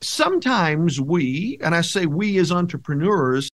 sometimes 0.00 1.00
we, 1.00 1.58
and 1.62 1.76
I 1.76 1.80
say 1.80 2.06
we 2.06 2.38
as 2.38 2.50
entrepreneurs, 2.50 3.48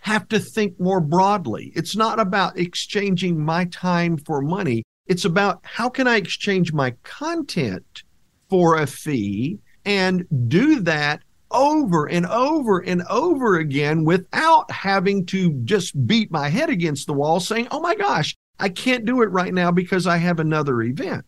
have 0.00 0.28
to 0.28 0.40
think 0.40 0.78
more 0.80 1.00
broadly. 1.00 1.72
It's 1.76 1.94
not 1.94 2.18
about 2.18 2.58
exchanging 2.58 3.42
my 3.42 3.66
time 3.66 4.18
for 4.18 4.42
money. 4.42 4.82
It's 5.06 5.24
about 5.24 5.60
how 5.62 5.88
can 5.88 6.08
I 6.08 6.16
exchange 6.16 6.72
my 6.72 6.92
content 7.02 8.02
for 8.48 8.76
a 8.76 8.86
fee 8.86 9.58
and 9.84 10.26
do 10.48 10.80
that 10.80 11.20
over 11.50 12.06
and 12.08 12.26
over 12.26 12.80
and 12.80 13.02
over 13.08 13.56
again 13.58 14.04
without 14.04 14.70
having 14.70 15.24
to 15.26 15.52
just 15.64 16.06
beat 16.06 16.30
my 16.30 16.48
head 16.48 16.70
against 16.70 17.06
the 17.06 17.12
wall 17.12 17.38
saying, 17.38 17.68
oh 17.70 17.80
my 17.80 17.94
gosh, 17.94 18.34
I 18.58 18.68
can't 18.68 19.04
do 19.04 19.22
it 19.22 19.30
right 19.30 19.54
now 19.54 19.70
because 19.70 20.06
I 20.06 20.16
have 20.16 20.40
another 20.40 20.82
event. 20.82 21.24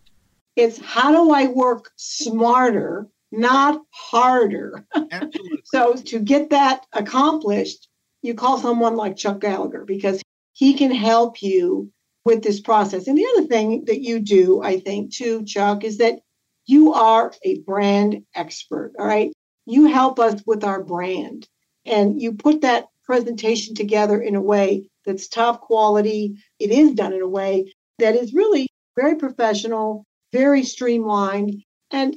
It's 0.57 0.81
how 0.81 1.13
do 1.13 1.31
I 1.31 1.47
work 1.47 1.91
smarter, 1.97 3.07
not 3.31 3.81
harder? 3.91 4.85
Absolutely. 4.95 5.61
so 5.65 5.95
to 5.95 6.19
get 6.19 6.51
that 6.51 6.85
accomplished, 6.93 7.89
you 8.23 8.35
call 8.35 8.59
someone 8.59 8.97
like 8.97 9.17
Chuck 9.17 9.41
Gallagher 9.41 9.85
because 9.85 10.21
he 10.53 10.75
can 10.75 10.91
help 10.91 11.43
you 11.43 11.93
with 12.29 12.43
this 12.43 12.61
process. 12.61 13.09
And 13.09 13.17
the 13.17 13.27
other 13.35 13.47
thing 13.47 13.87
that 13.87 14.03
you 14.03 14.21
do, 14.21 14.63
I 14.63 14.81
think, 14.81 15.15
too, 15.15 15.47
Chuck, 15.47 15.83
is 15.83 15.97
that 15.97 16.19
you 16.67 16.93
are 16.93 17.33
a 17.43 17.61
brand 17.61 18.23
expert. 18.35 18.93
All 18.99 19.07
right. 19.07 19.33
You 19.65 19.87
help 19.87 20.19
us 20.19 20.43
with 20.45 20.63
our 20.63 20.85
brand 20.85 21.49
and 21.87 22.21
you 22.21 22.35
put 22.35 22.61
that 22.61 22.89
presentation 23.03 23.75
together 23.75 24.21
in 24.21 24.37
a 24.37 24.43
way 24.43 24.91
that's 25.07 25.27
top 25.27 25.63
quality. 25.63 26.37
It 26.59 26.71
is 26.71 26.93
done 26.93 27.15
in 27.15 27.23
a 27.23 27.27
way 27.29 27.73
that 27.99 28.15
is 28.15 28.35
really 28.35 28.69
very 28.95 29.15
professional, 29.15 30.05
very 30.31 30.65
streamlined. 30.65 31.63
And 31.91 32.15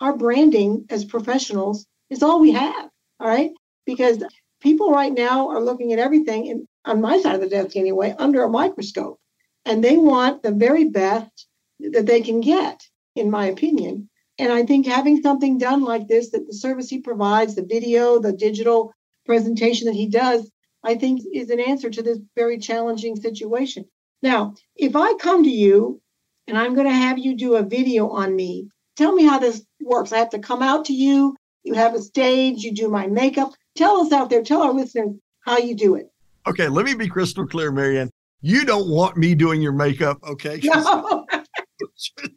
our 0.00 0.16
branding 0.16 0.86
as 0.90 1.04
professionals 1.04 1.86
is 2.10 2.24
all 2.24 2.40
we 2.40 2.50
have. 2.50 2.90
All 3.20 3.28
right. 3.28 3.52
Because 3.86 4.24
people 4.60 4.90
right 4.90 5.12
now 5.12 5.50
are 5.50 5.62
looking 5.62 5.92
at 5.92 6.00
everything, 6.00 6.50
and 6.50 6.66
on 6.84 7.00
my 7.00 7.20
side 7.20 7.36
of 7.36 7.40
the 7.40 7.48
desk 7.48 7.76
anyway, 7.76 8.12
under 8.18 8.42
a 8.42 8.48
microscope 8.48 9.20
and 9.64 9.82
they 9.82 9.96
want 9.96 10.42
the 10.42 10.52
very 10.52 10.88
best 10.88 11.46
that 11.80 12.06
they 12.06 12.20
can 12.20 12.40
get, 12.40 12.82
in 13.14 13.30
my 13.30 13.46
opinion. 13.46 14.08
And 14.38 14.52
I 14.52 14.64
think 14.64 14.86
having 14.86 15.22
something 15.22 15.58
done 15.58 15.82
like 15.82 16.08
this, 16.08 16.30
that 16.30 16.46
the 16.46 16.54
service 16.54 16.88
he 16.88 16.98
provides, 16.98 17.54
the 17.54 17.64
video, 17.64 18.18
the 18.18 18.32
digital 18.32 18.92
presentation 19.26 19.86
that 19.86 19.94
he 19.94 20.08
does, 20.08 20.50
I 20.82 20.96
think 20.96 21.22
is 21.32 21.50
an 21.50 21.60
answer 21.60 21.90
to 21.90 22.02
this 22.02 22.18
very 22.34 22.58
challenging 22.58 23.16
situation. 23.16 23.84
Now, 24.22 24.54
if 24.76 24.96
I 24.96 25.14
come 25.14 25.44
to 25.44 25.50
you 25.50 26.00
and 26.48 26.58
I'm 26.58 26.74
going 26.74 26.88
to 26.88 26.92
have 26.92 27.18
you 27.18 27.36
do 27.36 27.54
a 27.54 27.62
video 27.62 28.08
on 28.08 28.34
me, 28.34 28.68
tell 28.96 29.12
me 29.12 29.24
how 29.24 29.38
this 29.38 29.64
works. 29.80 30.12
I 30.12 30.18
have 30.18 30.30
to 30.30 30.38
come 30.38 30.62
out 30.62 30.86
to 30.86 30.92
you, 30.92 31.36
you 31.62 31.74
have 31.74 31.94
a 31.94 32.02
stage, 32.02 32.62
you 32.62 32.72
do 32.72 32.88
my 32.88 33.06
makeup. 33.06 33.52
Tell 33.76 34.00
us 34.00 34.12
out 34.12 34.30
there, 34.30 34.42
tell 34.42 34.62
our 34.62 34.72
listeners 34.72 35.14
how 35.44 35.58
you 35.58 35.74
do 35.74 35.94
it. 35.94 36.10
Okay, 36.46 36.68
let 36.68 36.84
me 36.84 36.94
be 36.94 37.08
crystal 37.08 37.46
clear, 37.46 37.70
Marianne 37.70 38.10
you 38.42 38.64
don't 38.64 38.88
want 38.88 39.16
me 39.16 39.34
doing 39.34 39.62
your 39.62 39.72
makeup, 39.72 40.18
okay? 40.24 40.60
No. 40.64 41.26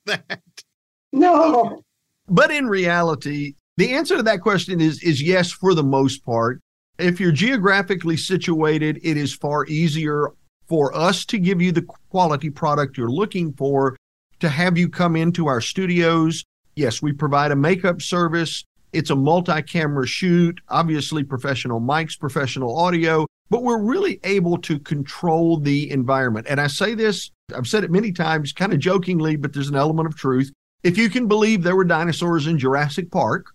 no. 1.12 1.82
But 2.28 2.52
in 2.52 2.68
reality, 2.68 3.56
the 3.78 3.94
answer 3.94 4.16
to 4.18 4.24
that 4.24 4.42
question 4.42 4.80
is 4.80 5.02
is 5.04 5.22
yes 5.22 5.52
for 5.52 5.74
the 5.74 5.84
most 5.84 6.24
part. 6.24 6.62
If 6.98 7.20
you're 7.20 7.32
geographically 7.32 8.18
situated, 8.18 9.00
it 9.04 9.18
is 9.18 9.34
far 9.34 9.66
easier 9.66 10.32
for 10.68 10.96
us 10.96 11.26
to 11.26 11.38
give 11.38 11.62
you 11.62 11.72
the 11.72 11.86
quality 12.10 12.50
product 12.50 12.98
you're 12.98 13.12
looking 13.12 13.52
for, 13.54 13.98
to 14.40 14.50
have 14.50 14.78
you 14.78 14.88
come 14.88 15.16
into 15.16 15.48
our 15.48 15.60
studios. 15.60 16.44
Yes, 16.76 17.02
we 17.02 17.14
provide 17.14 17.52
a 17.52 17.56
makeup 17.56 18.02
service. 18.02 18.64
It's 18.94 19.10
a 19.10 19.16
multi 19.16 19.62
camera 19.62 20.08
shoot, 20.08 20.60
obviously, 20.70 21.24
professional 21.24 21.82
mics, 21.82 22.18
professional 22.18 22.78
audio 22.78 23.26
but 23.50 23.64
we're 23.64 23.82
really 23.82 24.20
able 24.24 24.58
to 24.58 24.80
control 24.80 25.60
the 25.60 25.90
environment. 25.92 26.48
And 26.50 26.60
I 26.60 26.68
say 26.68 26.96
this, 26.96 27.32
I've 27.56 27.68
said 27.68 27.84
it 27.84 27.92
many 27.92 28.12
times, 28.12 28.54
kind 28.54 28.74
of 28.74 28.80
jokingly, 28.80 29.36
but 29.36 29.54
there's 29.54 29.70
an 29.70 29.76
element 29.76 30.08
of 30.08 30.16
truth. 30.16 30.52
If 30.84 30.98
you 30.98 31.10
can 31.10 31.28
believe 31.28 31.64
there 31.64 31.76
were 31.76 31.86
dinosaurs 31.86 32.48
in 32.48 32.60
Jurassic 32.60 33.12
Park, 33.12 33.48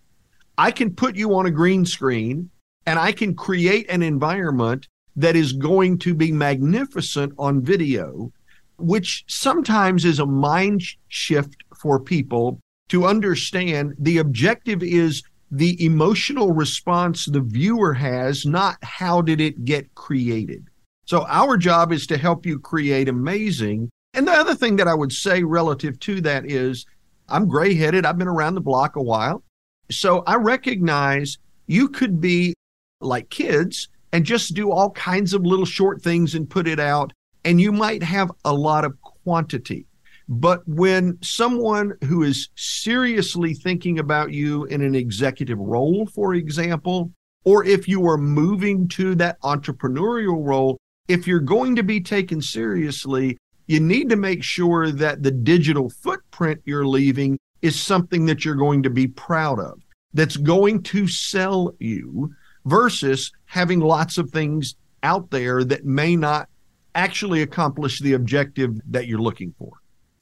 I 0.57 0.71
can 0.71 0.93
put 0.93 1.15
you 1.15 1.33
on 1.35 1.45
a 1.45 1.51
green 1.51 1.85
screen 1.85 2.49
and 2.85 2.99
I 2.99 3.11
can 3.11 3.35
create 3.35 3.89
an 3.89 4.01
environment 4.01 4.87
that 5.15 5.35
is 5.35 5.53
going 5.53 5.97
to 5.99 6.13
be 6.13 6.31
magnificent 6.31 7.33
on 7.37 7.61
video, 7.61 8.31
which 8.77 9.23
sometimes 9.27 10.05
is 10.05 10.19
a 10.19 10.25
mind 10.25 10.81
shift 11.09 11.63
for 11.77 11.99
people 11.99 12.59
to 12.89 13.05
understand 13.05 13.93
the 13.97 14.17
objective 14.17 14.83
is 14.83 15.23
the 15.51 15.83
emotional 15.83 16.53
response 16.53 17.25
the 17.25 17.41
viewer 17.41 17.93
has, 17.93 18.45
not 18.45 18.77
how 18.83 19.21
did 19.21 19.41
it 19.41 19.65
get 19.65 19.93
created. 19.95 20.67
So 21.05 21.25
our 21.27 21.57
job 21.57 21.91
is 21.91 22.07
to 22.07 22.17
help 22.17 22.45
you 22.45 22.57
create 22.57 23.09
amazing. 23.09 23.89
And 24.13 24.25
the 24.25 24.31
other 24.31 24.55
thing 24.55 24.77
that 24.77 24.87
I 24.87 24.93
would 24.93 25.11
say 25.11 25.43
relative 25.43 25.99
to 26.01 26.21
that 26.21 26.49
is 26.49 26.85
I'm 27.27 27.47
gray 27.47 27.73
headed. 27.73 28.05
I've 28.05 28.17
been 28.17 28.27
around 28.29 28.55
the 28.55 28.61
block 28.61 28.95
a 28.95 29.01
while. 29.01 29.43
So 29.89 30.23
I 30.25 30.35
recognize 30.35 31.37
you 31.67 31.89
could 31.89 32.21
be 32.21 32.53
like 33.01 33.29
kids 33.29 33.89
and 34.13 34.25
just 34.25 34.53
do 34.53 34.71
all 34.71 34.91
kinds 34.91 35.33
of 35.33 35.45
little 35.45 35.65
short 35.65 36.01
things 36.01 36.35
and 36.35 36.49
put 36.49 36.67
it 36.67 36.79
out. 36.79 37.11
And 37.43 37.59
you 37.59 37.71
might 37.71 38.03
have 38.03 38.31
a 38.45 38.53
lot 38.53 38.85
of 38.85 38.99
quantity. 39.01 39.85
But 40.31 40.65
when 40.65 41.17
someone 41.21 41.97
who 42.05 42.23
is 42.23 42.47
seriously 42.55 43.53
thinking 43.53 43.99
about 43.99 44.31
you 44.31 44.63
in 44.67 44.81
an 44.81 44.95
executive 44.95 45.59
role, 45.59 46.05
for 46.05 46.35
example, 46.35 47.11
or 47.43 47.65
if 47.65 47.85
you 47.85 48.07
are 48.07 48.17
moving 48.17 48.87
to 48.89 49.13
that 49.15 49.41
entrepreneurial 49.41 50.41
role, 50.41 50.77
if 51.09 51.27
you're 51.27 51.41
going 51.41 51.75
to 51.75 51.83
be 51.83 51.99
taken 51.99 52.41
seriously, 52.41 53.37
you 53.67 53.81
need 53.81 54.07
to 54.07 54.15
make 54.15 54.41
sure 54.41 54.89
that 54.89 55.21
the 55.21 55.31
digital 55.31 55.89
footprint 55.89 56.61
you're 56.63 56.87
leaving 56.87 57.37
is 57.61 57.77
something 57.77 58.25
that 58.27 58.45
you're 58.45 58.55
going 58.55 58.83
to 58.83 58.89
be 58.89 59.07
proud 59.07 59.59
of, 59.59 59.81
that's 60.13 60.37
going 60.37 60.81
to 60.83 61.09
sell 61.09 61.73
you 61.77 62.33
versus 62.63 63.33
having 63.47 63.81
lots 63.81 64.17
of 64.17 64.31
things 64.31 64.75
out 65.03 65.29
there 65.29 65.65
that 65.65 65.83
may 65.83 66.15
not 66.15 66.47
actually 66.95 67.41
accomplish 67.41 67.99
the 67.99 68.13
objective 68.13 68.79
that 68.89 69.07
you're 69.07 69.19
looking 69.19 69.53
for. 69.57 69.80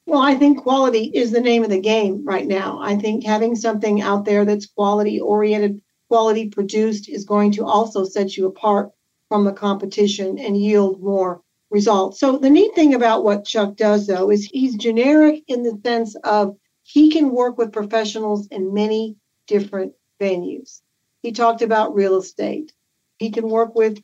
Well, 0.10 0.22
I 0.22 0.34
think 0.34 0.64
quality 0.64 1.12
is 1.14 1.30
the 1.30 1.40
name 1.40 1.64
of 1.64 1.70
the 1.70 1.80
game 1.80 2.26
right 2.26 2.48
now. 2.48 2.80
I 2.82 2.96
think 2.96 3.24
having 3.24 3.56
something 3.56 4.02
out 4.02 4.26
there 4.26 4.44
that's 4.44 4.66
quality 4.66 5.20
oriented, 5.20 5.84
quality 6.08 6.50
produced 6.50 7.08
is 7.08 7.26
going 7.26 7.52
to 7.52 7.64
also 7.64 8.06
set 8.06 8.36
you 8.36 8.48
apart 8.48 8.90
from 9.28 9.46
the 9.46 9.54
competition 9.54 10.40
and 10.40 10.58
yield 10.58 11.00
more 11.04 11.44
results. 11.70 12.20
So 12.20 12.40
the 12.40 12.50
neat 12.50 12.74
thing 12.74 12.96
about 12.96 13.24
what 13.24 13.46
Chuck 13.46 13.76
does 13.76 14.08
though 14.08 14.32
is 14.32 14.46
he's 14.46 14.76
generic 14.78 15.44
in 15.48 15.62
the 15.62 15.80
sense 15.86 16.16
of 16.24 16.58
he 16.82 17.12
can 17.12 17.30
work 17.30 17.60
with 17.60 17.72
professionals 17.72 18.48
in 18.48 18.74
many 18.74 19.16
different 19.46 19.94
venues. 20.20 20.82
He 21.22 21.32
talked 21.32 21.62
about 21.62 21.94
real 21.94 22.18
estate. 22.18 22.74
He 23.20 23.30
can 23.30 23.48
work 23.48 23.76
with 23.76 24.02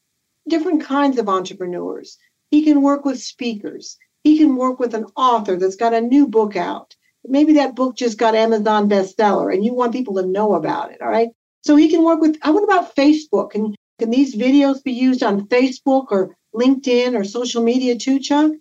different 0.47 0.83
kinds 0.83 1.17
of 1.17 1.29
entrepreneurs. 1.29 2.19
He 2.51 2.63
can 2.63 2.83
work 2.83 3.05
with 3.05 3.19
speakers. 3.19 3.97
He 4.25 4.39
can 4.39 4.55
work 4.55 4.79
with 4.79 4.95
an 4.95 5.05
author 5.15 5.55
that's 5.55 5.75
got 5.75 5.93
a 5.93 6.01
new 6.01 6.27
book 6.27 6.55
out. 6.55 6.95
Maybe 7.23 7.53
that 7.53 7.75
book 7.75 7.95
just 7.95 8.17
got 8.17 8.33
Amazon 8.33 8.89
bestseller 8.89 9.53
and 9.53 9.63
you 9.63 9.75
want 9.75 9.93
people 9.93 10.15
to 10.15 10.25
know 10.25 10.55
about 10.55 10.91
it. 10.91 10.99
All 10.99 11.09
right. 11.09 11.29
So 11.61 11.75
he 11.75 11.89
can 11.89 12.03
work 12.03 12.21
with, 12.21 12.35
I 12.41 12.49
what 12.49 12.63
about 12.63 12.95
Facebook? 12.95 13.51
Can, 13.51 13.75
can 13.99 14.09
these 14.09 14.35
videos 14.35 14.83
be 14.83 14.93
used 14.93 15.21
on 15.21 15.47
Facebook 15.47 16.07
or 16.09 16.35
LinkedIn 16.55 17.15
or 17.15 17.23
social 17.23 17.61
media 17.61 17.95
too, 17.95 18.19
Chuck? 18.19 18.51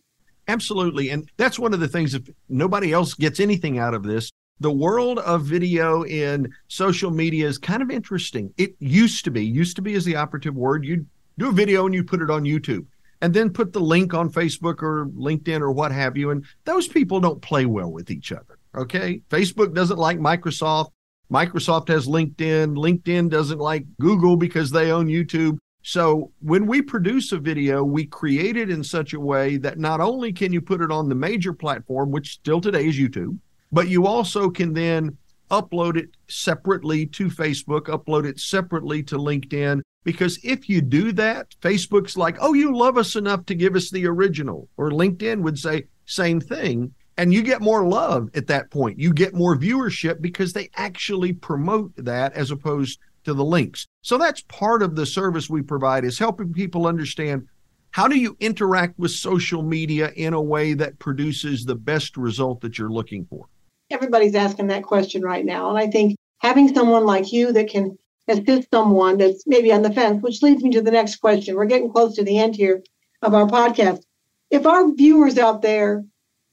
Absolutely. 0.48 1.08
And 1.08 1.30
that's 1.38 1.58
one 1.58 1.72
of 1.72 1.80
the 1.80 1.88
things, 1.88 2.12
if 2.12 2.28
nobody 2.50 2.92
else 2.92 3.14
gets 3.14 3.40
anything 3.40 3.78
out 3.78 3.94
of 3.94 4.02
this, 4.02 4.30
the 4.60 4.70
world 4.70 5.18
of 5.20 5.46
video 5.46 6.04
in 6.04 6.52
social 6.68 7.10
media 7.10 7.48
is 7.48 7.56
kind 7.56 7.82
of 7.82 7.90
interesting. 7.90 8.52
It 8.58 8.76
used 8.80 9.24
to 9.24 9.30
be, 9.30 9.46
used 9.46 9.76
to 9.76 9.82
be 9.82 9.94
is 9.94 10.04
the 10.04 10.16
operative 10.16 10.56
word. 10.56 10.84
You'd 10.84 11.06
do 11.38 11.48
a 11.48 11.52
video 11.52 11.86
and 11.86 11.94
you 11.94 12.04
put 12.04 12.20
it 12.20 12.30
on 12.30 12.42
YouTube 12.42 12.84
and 13.24 13.32
then 13.32 13.48
put 13.48 13.72
the 13.72 13.80
link 13.80 14.12
on 14.12 14.30
Facebook 14.30 14.82
or 14.82 15.06
LinkedIn 15.16 15.62
or 15.62 15.72
what 15.72 15.90
have 15.90 16.14
you. 16.14 16.28
And 16.28 16.44
those 16.64 16.86
people 16.86 17.20
don't 17.20 17.40
play 17.40 17.64
well 17.64 17.90
with 17.90 18.10
each 18.10 18.32
other. 18.32 18.58
Okay. 18.76 19.22
Facebook 19.30 19.72
doesn't 19.72 19.98
like 19.98 20.18
Microsoft. 20.18 20.90
Microsoft 21.32 21.88
has 21.88 22.06
LinkedIn. 22.06 22.76
LinkedIn 22.76 23.30
doesn't 23.30 23.60
like 23.60 23.86
Google 23.98 24.36
because 24.36 24.70
they 24.70 24.92
own 24.92 25.06
YouTube. 25.06 25.56
So 25.82 26.32
when 26.40 26.66
we 26.66 26.82
produce 26.82 27.32
a 27.32 27.38
video, 27.38 27.82
we 27.82 28.04
create 28.04 28.58
it 28.58 28.68
in 28.68 28.84
such 28.84 29.14
a 29.14 29.20
way 29.20 29.56
that 29.56 29.78
not 29.78 30.02
only 30.02 30.30
can 30.30 30.52
you 30.52 30.60
put 30.60 30.82
it 30.82 30.90
on 30.90 31.08
the 31.08 31.14
major 31.14 31.54
platform, 31.54 32.10
which 32.10 32.32
still 32.34 32.60
today 32.60 32.88
is 32.88 32.98
YouTube, 32.98 33.38
but 33.72 33.88
you 33.88 34.06
also 34.06 34.50
can 34.50 34.74
then 34.74 35.16
upload 35.50 35.96
it 35.96 36.10
separately 36.28 37.06
to 37.06 37.28
Facebook, 37.28 37.86
upload 37.86 38.24
it 38.24 38.40
separately 38.40 39.02
to 39.04 39.16
LinkedIn. 39.16 39.80
Because 40.04 40.38
if 40.44 40.68
you 40.68 40.80
do 40.80 41.12
that, 41.12 41.54
Facebook's 41.60 42.16
like, 42.16 42.36
oh, 42.40 42.52
you 42.52 42.76
love 42.76 42.98
us 42.98 43.16
enough 43.16 43.46
to 43.46 43.54
give 43.54 43.74
us 43.74 43.90
the 43.90 44.06
original. 44.06 44.68
Or 44.76 44.90
LinkedIn 44.90 45.40
would 45.42 45.58
say, 45.58 45.84
same 46.06 46.40
thing. 46.40 46.92
And 47.16 47.32
you 47.32 47.42
get 47.42 47.62
more 47.62 47.86
love 47.86 48.28
at 48.34 48.48
that 48.48 48.70
point. 48.70 48.98
You 48.98 49.12
get 49.12 49.34
more 49.34 49.56
viewership 49.56 50.20
because 50.20 50.52
they 50.52 50.68
actually 50.76 51.32
promote 51.32 51.92
that 51.96 52.32
as 52.34 52.50
opposed 52.50 52.98
to 53.24 53.34
the 53.34 53.44
links. 53.44 53.86
So 54.02 54.18
that's 54.18 54.42
part 54.42 54.82
of 54.82 54.96
the 54.96 55.06
service 55.06 55.48
we 55.48 55.62
provide 55.62 56.04
is 56.04 56.18
helping 56.18 56.52
people 56.52 56.86
understand 56.86 57.46
how 57.92 58.08
do 58.08 58.18
you 58.18 58.36
interact 58.40 58.98
with 58.98 59.12
social 59.12 59.62
media 59.62 60.10
in 60.16 60.34
a 60.34 60.42
way 60.42 60.74
that 60.74 60.98
produces 60.98 61.64
the 61.64 61.76
best 61.76 62.16
result 62.16 62.60
that 62.60 62.76
you're 62.76 62.90
looking 62.90 63.24
for? 63.24 63.46
Everybody's 63.90 64.34
asking 64.34 64.68
that 64.68 64.82
question 64.82 65.22
right 65.22 65.44
now. 65.44 65.68
And 65.68 65.78
I 65.78 65.88
think 65.88 66.16
having 66.38 66.72
someone 66.74 67.04
like 67.04 67.32
you 67.32 67.52
that 67.52 67.68
can 67.68 67.96
assist 68.28 68.68
someone 68.72 69.18
that's 69.18 69.46
maybe 69.46 69.72
on 69.72 69.82
the 69.82 69.92
fence, 69.92 70.22
which 70.22 70.42
leads 70.42 70.62
me 70.62 70.70
to 70.72 70.82
the 70.82 70.90
next 70.90 71.16
question. 71.16 71.54
We're 71.54 71.66
getting 71.66 71.92
close 71.92 72.16
to 72.16 72.24
the 72.24 72.38
end 72.38 72.56
here 72.56 72.82
of 73.22 73.34
our 73.34 73.46
podcast. 73.46 74.02
If 74.50 74.66
our 74.66 74.90
viewers 74.92 75.38
out 75.38 75.62
there, 75.62 76.04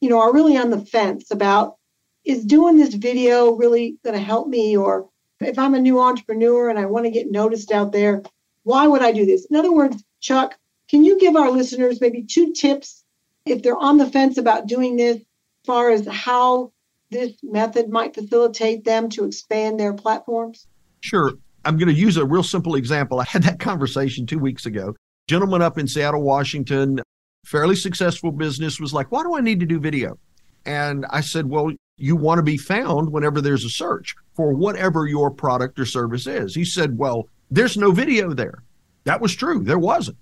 you 0.02 0.10
know, 0.10 0.20
are 0.20 0.34
really 0.34 0.58
on 0.58 0.70
the 0.70 0.86
fence 0.86 1.32
about 1.32 1.76
is 2.24 2.46
doing 2.46 2.78
this 2.78 2.94
video 2.94 3.54
really 3.54 3.98
going 4.04 4.16
to 4.16 4.24
help 4.24 4.48
me 4.48 4.78
or 4.78 5.10
if 5.40 5.58
I'm 5.58 5.74
a 5.74 5.80
new 5.80 6.00
entrepreneur 6.00 6.70
and 6.70 6.78
I 6.78 6.86
want 6.86 7.06
to 7.06 7.12
get 7.12 7.32
noticed 7.32 7.72
out 7.72 7.92
there, 7.92 8.22
why 8.64 8.86
would 8.88 9.02
I 9.02 9.12
do 9.12 9.26
this? 9.26 9.46
In 9.46 9.56
other 9.56 9.72
words, 9.72 10.04
Chuck, 10.20 10.58
can 10.88 11.04
you 11.04 11.20
give 11.20 11.36
our 11.36 11.50
listeners 11.50 12.00
maybe 12.00 12.24
two 12.24 12.54
tips 12.54 13.04
if 13.46 13.64
they're 13.64 13.78
on 13.78 13.98
the 13.98 14.06
fence 14.06 14.38
about 14.38 14.68
doing 14.68 14.98
this, 14.98 15.18
as 15.18 15.24
far 15.66 15.90
as 15.90 16.08
how 16.08 16.72
this 17.12 17.34
method 17.44 17.90
might 17.90 18.16
facilitate 18.16 18.86
them 18.86 19.10
to 19.10 19.26
expand 19.26 19.80
their 19.80 19.94
platforms? 19.94 20.68
Sure. 21.02 21.34
I'm 21.66 21.78
going 21.78 21.90
to 21.90 21.94
use 21.94 22.18
a 22.18 22.26
real 22.26 22.44
simple 22.44 22.76
example. 22.76 23.20
I 23.20 23.26
had 23.26 23.44
that 23.44 23.60
conversation 23.60 24.26
two 24.26 24.40
weeks 24.40 24.66
ago. 24.66 24.96
Gentleman 25.28 25.62
up 25.62 25.78
in 25.78 25.88
Seattle, 25.88 26.24
Washington, 26.24 27.00
fairly 27.46 27.76
successful 27.76 28.32
business, 28.32 28.80
was 28.80 28.94
like, 28.94 29.12
Why 29.12 29.22
do 29.24 29.36
I 29.36 29.42
need 29.42 29.60
to 29.60 29.66
do 29.66 29.80
video? 29.80 30.18
And 30.66 31.06
I 31.10 31.22
said, 31.22 31.48
Well, 31.48 31.72
you 31.98 32.16
want 32.16 32.40
to 32.40 32.44
be 32.44 32.58
found 32.58 33.12
whenever 33.12 33.42
there's 33.42 33.66
a 33.66 33.70
search 33.70 34.16
for 34.36 34.54
whatever 34.54 35.06
your 35.06 35.30
product 35.30 35.80
or 35.80 35.86
service 35.86 36.26
is. 36.26 36.56
He 36.56 36.66
said, 36.66 36.98
Well, 36.98 37.28
there's 37.52 37.78
no 37.78 37.92
video 37.92 38.34
there. 38.34 38.64
That 39.04 39.22
was 39.22 39.36
true. 39.36 39.64
There 39.64 39.80
wasn't. 39.80 40.18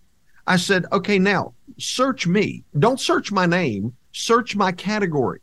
I 0.48 0.58
said, 0.58 0.86
Okay, 0.92 1.20
now 1.20 1.54
search 1.78 2.28
me. 2.28 2.64
Don't 2.78 3.00
search 3.00 3.32
my 3.32 3.46
name, 3.46 3.94
search 4.12 4.56
my 4.56 4.72
category. 4.72 5.40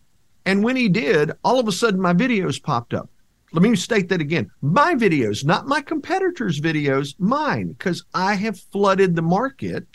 And 0.47 0.65
when 0.65 0.77
he 0.77 0.89
did, 0.89 1.33
all 1.45 1.59
of 1.59 1.69
a 1.69 1.73
sudden 1.73 2.01
my 2.01 2.15
videos 2.15 2.63
popped 2.63 2.95
up. 2.95 3.11
Let 3.53 3.63
me 3.63 3.77
state 3.77 4.09
that 4.09 4.21
again. 4.21 4.51
My 4.63 4.95
videos, 4.95 5.45
not 5.45 5.67
my 5.67 5.81
competitors' 5.81 6.61
videos, 6.61 7.15
mine, 7.19 7.69
because 7.73 8.05
I 8.15 8.35
have 8.35 8.59
flooded 8.59 9.15
the 9.15 9.23
market 9.23 9.87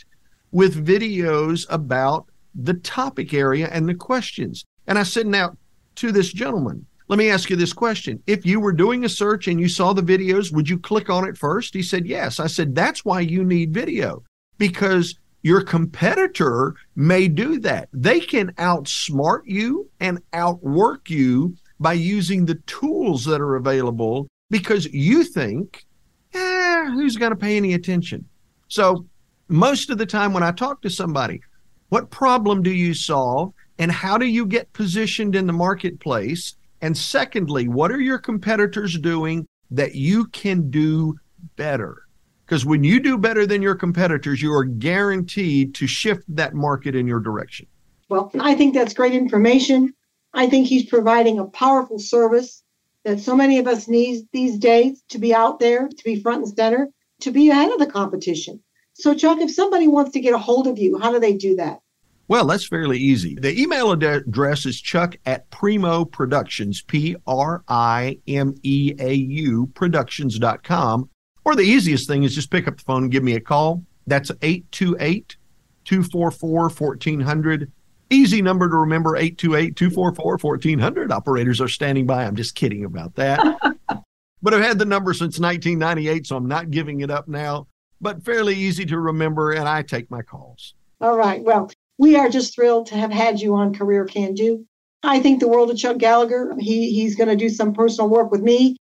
with 0.52 0.86
videos 0.86 1.66
about 1.70 2.28
the 2.54 2.74
topic 2.76 3.34
area 3.34 3.70
and 3.72 3.88
the 3.88 3.96
questions. 3.96 4.66
And 4.88 5.00
I 5.00 5.04
said, 5.04 5.26
now 5.26 5.56
to 5.96 6.12
this 6.12 6.32
gentleman. 6.32 6.86
Let 7.08 7.18
me 7.18 7.30
ask 7.30 7.50
you 7.50 7.56
this 7.58 7.74
question. 7.74 8.24
If 8.26 8.46
you 8.46 8.60
were 8.60 8.72
doing 8.72 9.04
a 9.04 9.10
search 9.10 9.48
and 9.48 9.60
you 9.60 9.68
saw 9.68 9.92
the 9.92 10.02
videos, 10.02 10.54
would 10.54 10.70
you 10.70 10.80
click 10.80 11.10
on 11.10 11.28
it 11.28 11.38
first? 11.38 11.74
He 11.74 11.84
said, 11.84 12.06
Yes. 12.06 12.40
I 12.40 12.48
said, 12.48 12.74
That's 12.74 13.04
why 13.04 13.20
you 13.20 13.44
need 13.44 13.74
video 13.74 14.24
because 14.58 15.20
your 15.42 15.62
competitor 15.62 16.76
may 16.96 17.28
do 17.28 17.60
that. 17.60 17.90
They 17.94 18.20
can 18.20 18.52
outsmart 18.54 19.42
you 19.46 19.90
and 20.00 20.22
outwork 20.34 21.10
you 21.10 21.56
by 21.80 21.94
using 21.94 22.46
the 22.46 22.56
tools 22.68 23.26
that 23.26 23.42
are 23.42 23.56
available 23.56 24.28
because 24.50 24.86
you 24.94 25.24
think, 25.24 25.86
eh, 26.34 26.86
who's 26.92 27.18
going 27.18 27.32
to 27.32 27.36
pay 27.36 27.58
any 27.58 27.74
attention? 27.74 28.26
So, 28.68 29.06
most 29.48 29.90
of 29.90 29.98
the 29.98 30.06
time 30.06 30.32
when 30.32 30.44
I 30.44 30.52
talk 30.52 30.82
to 30.82 30.90
somebody, 30.90 31.42
what 31.90 32.10
problem 32.10 32.64
do 32.64 32.72
you 32.72 32.94
solve? 32.94 33.54
and 33.82 33.92
how 33.92 34.16
do 34.16 34.28
you 34.28 34.46
get 34.46 34.72
positioned 34.74 35.36
in 35.36 35.48
the 35.48 35.54
marketplace? 35.54 36.54
And 36.82 36.96
secondly, 36.96 37.68
what 37.68 37.92
are 37.92 38.00
your 38.00 38.20
competitors 38.20 38.96
doing 39.00 39.48
that 39.72 39.96
you 39.96 40.28
can 40.28 40.70
do 40.70 41.16
better? 41.56 42.04
Because 42.52 42.66
when 42.66 42.84
you 42.84 43.00
do 43.00 43.18
better 43.18 43.48
than 43.48 43.62
your 43.62 43.76
competitors, 43.76 44.42
you 44.42 44.54
are 44.54 44.66
guaranteed 44.66 45.74
to 45.76 45.88
shift 45.88 46.26
that 46.36 46.54
market 46.54 46.98
in 46.98 47.08
your 47.08 47.22
direction. 47.22 47.66
Well, 48.10 48.30
I 48.42 48.56
think 48.56 48.74
that's 48.74 48.94
great 48.94 49.14
information. 49.14 49.94
I 50.34 50.48
think 50.48 50.68
he's 50.68 50.86
providing 50.86 51.40
a 51.40 51.46
powerful 51.46 51.98
service 51.98 52.62
that 53.06 53.22
so 53.22 53.38
many 53.38 53.58
of 53.58 53.68
us 53.68 53.88
need 53.88 54.28
these 54.34 54.58
days 54.58 55.02
to 55.12 55.18
be 55.18 55.34
out 55.34 55.62
there, 55.62 55.88
to 55.88 56.04
be 56.04 56.22
front 56.22 56.44
and 56.44 56.54
center, 56.54 56.90
to 57.22 57.32
be 57.32 57.50
ahead 57.50 57.72
of 57.72 57.80
the 57.80 57.86
competition. 57.86 58.62
So, 58.96 59.16
Chuck, 59.16 59.40
if 59.40 59.52
somebody 59.52 59.88
wants 59.88 60.12
to 60.12 60.20
get 60.20 60.34
a 60.34 60.38
hold 60.38 60.68
of 60.68 60.78
you, 60.78 61.00
how 61.00 61.14
do 61.14 61.22
they 61.22 61.38
do 61.38 61.56
that? 61.56 61.80
Well, 62.28 62.48
that's 62.48 62.68
fairly 62.68 62.98
easy. 62.98 63.36
The 63.36 63.58
email 63.58 63.94
address 63.94 64.66
is 64.66 64.82
chuck 64.82 65.16
at 65.26 65.50
Primeau 65.52 66.04
Productions, 66.04 66.82
P 66.82 67.16
R 67.26 67.64
I 67.70 68.20
M 68.28 68.56
E 68.64 68.94
A 69.00 69.14
U 69.14 69.68
productions.com. 69.74 71.10
Or 71.44 71.56
the 71.56 71.64
easiest 71.64 72.08
thing 72.08 72.24
is 72.24 72.36
just 72.36 72.52
pick 72.52 72.68
up 72.68 72.78
the 72.78 72.84
phone 72.84 73.04
and 73.04 73.12
give 73.12 73.24
me 73.24 73.36
a 73.36 73.40
call. 73.40 73.84
That's 74.08 74.32
828 74.42 75.38
244 75.86 76.70
1400. 76.70 77.72
Easy 78.10 78.42
number 78.42 78.70
to 78.70 78.76
remember 78.76 79.16
828 79.16 79.76
244 79.76 80.38
1400. 80.38 81.12
Operators 81.12 81.62
are 81.62 81.68
standing 81.68 82.06
by. 82.06 82.26
I'm 82.26 82.36
just 82.36 82.56
kidding 82.56 82.86
about 82.86 83.16
that. 83.16 83.40
but 84.42 84.54
I've 84.54 84.64
had 84.64 84.80
the 84.80 84.86
number 84.86 85.14
since 85.14 85.40
1998, 85.40 86.28
so 86.28 86.36
I'm 86.36 86.48
not 86.48 86.72
giving 86.72 87.02
it 87.02 87.10
up 87.10 87.28
now. 87.28 87.68
But 88.00 88.24
fairly 88.24 88.56
easy 88.56 88.86
to 88.86 89.00
remember, 89.00 89.52
and 89.52 89.68
I 89.68 89.84
take 89.84 90.10
my 90.12 90.22
calls. 90.22 90.74
All 91.00 91.16
right. 91.18 91.42
Well, 91.42 91.72
we 91.98 92.16
are 92.16 92.30
just 92.30 92.54
thrilled 92.56 92.88
to 92.88 92.96
have 92.96 93.12
had 93.12 93.40
you 93.40 93.56
on 93.56 93.74
Career 93.74 94.06
Can 94.06 94.34
Do. 94.34 94.66
I 95.04 95.20
think 95.20 95.40
the 95.40 95.48
world 95.48 95.72
of 95.72 95.78
Chuck 95.78 95.98
Gallagher. 95.98 96.56
He 96.60 96.92
he's 96.94 97.16
going 97.16 97.30
to 97.30 97.36
do 97.36 97.50
some 97.50 97.74
personal 97.74 98.10
work 98.10 98.32
with 98.32 98.42
me 98.42 98.76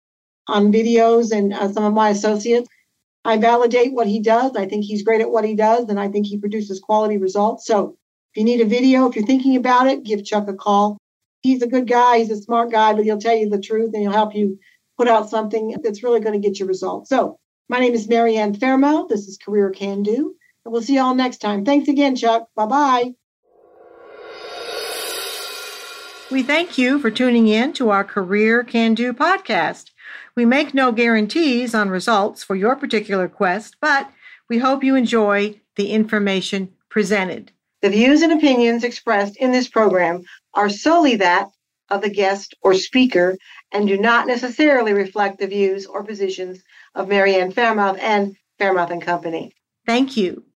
on 0.51 0.73
videos 0.73 1.33
and 1.33 1.53
uh, 1.53 1.73
some 1.73 1.85
of 1.85 1.95
my 1.95 2.11
associates. 2.11 2.69
I 3.25 3.37
validate 3.37 3.93
what 3.93 4.07
he 4.07 4.21
does. 4.21 4.57
I 4.57 4.67
think 4.67 4.85
he's 4.85 5.03
great 5.03 5.21
at 5.21 5.31
what 5.31 5.45
he 5.45 5.55
does, 5.55 5.89
and 5.89 6.01
I 6.01 6.09
think 6.09 6.27
he 6.27 6.39
produces 6.39 6.81
quality 6.81 7.19
results. 7.19 7.67
So 7.67 7.97
if 8.33 8.39
you 8.39 8.45
need 8.45 8.61
a 8.61 8.65
video, 8.65 9.09
if 9.09 9.17
you're 9.17 9.27
thinking 9.27 9.57
about 9.57 9.89
it, 9.89 10.05
give 10.05 10.25
Chuck 10.25 10.49
a 10.49 10.55
call. 10.55 10.97
He's 11.43 11.63
a 11.63 11.67
good 11.67 11.89
guy. 11.89 12.19
He's 12.19 12.31
a 12.31 12.41
smart 12.41 12.71
guy, 12.71 12.95
but 12.95 13.05
he'll 13.05 13.19
tell 13.19 13.37
you 13.37 13.49
the 13.49 13.61
truth 13.61 13.93
and 13.93 14.03
he'll 14.03 14.13
help 14.13 14.35
you 14.35 14.59
put 14.97 15.09
out 15.09 15.31
something 15.31 15.77
that's 15.83 16.03
really 16.03 16.21
going 16.21 16.41
to 16.41 16.47
get 16.47 16.59
you 16.59 16.67
results. 16.67 17.09
So 17.09 17.39
my 17.69 17.81
name 17.81 17.95
is 17.95 18.09
Marianne 18.09 18.55
Fairmouth. 18.55 19.09
This 19.09 19.27
is 19.27 19.39
Career 19.39 19.71
Can 19.71 20.03
Do. 20.03 20.35
And 20.65 20.73
we'll 20.73 20.83
see 20.83 20.95
you 20.95 21.01
all 21.01 21.15
next 21.15 21.39
time. 21.39 21.65
Thanks 21.65 21.89
again, 21.89 22.15
Chuck. 22.17 22.49
Bye 22.55 22.67
bye. 22.67 23.15
We 26.31 26.43
thank 26.45 26.79
you 26.79 27.01
for 27.01 27.11
tuning 27.11 27.49
in 27.49 27.73
to 27.73 27.91
our 27.91 28.05
Career 28.05 28.63
Can 28.63 28.95
Do 28.95 29.13
podcast. 29.13 29.91
We 30.35 30.45
make 30.45 30.75
no 30.75 30.93
guarantees 30.93 31.75
on 31.75 31.91
results 31.91 32.43
for 32.43 32.57
your 32.57 32.77
particular 32.77 33.29
quest, 33.29 33.77
but 33.81 34.11
we 34.49 34.59
hope 34.59 34.85
you 34.85 34.97
enjoy 34.97 35.61
the 35.77 35.93
information 35.93 36.73
presented. 36.89 37.53
The 37.83 37.91
views 37.91 38.23
and 38.23 38.33
opinions 38.33 38.85
expressed 38.85 39.37
in 39.37 39.53
this 39.53 39.69
program 39.69 40.25
are 40.55 40.69
solely 40.69 41.17
that 41.17 41.49
of 41.89 42.03
the 42.03 42.11
guest 42.11 42.55
or 42.63 42.75
speaker 42.75 43.37
and 43.73 43.87
do 43.89 43.99
not 43.99 44.27
necessarily 44.27 44.93
reflect 44.93 45.39
the 45.39 45.47
views 45.47 45.87
or 45.87 46.05
positions 46.05 46.63
of 46.95 47.09
Marianne 47.09 47.53
Fairmouth 47.53 47.99
and 48.01 48.37
Fairmouth 48.59 48.91
and 48.91 49.03
Company. 49.03 49.55
Thank 49.87 50.17
you. 50.17 50.45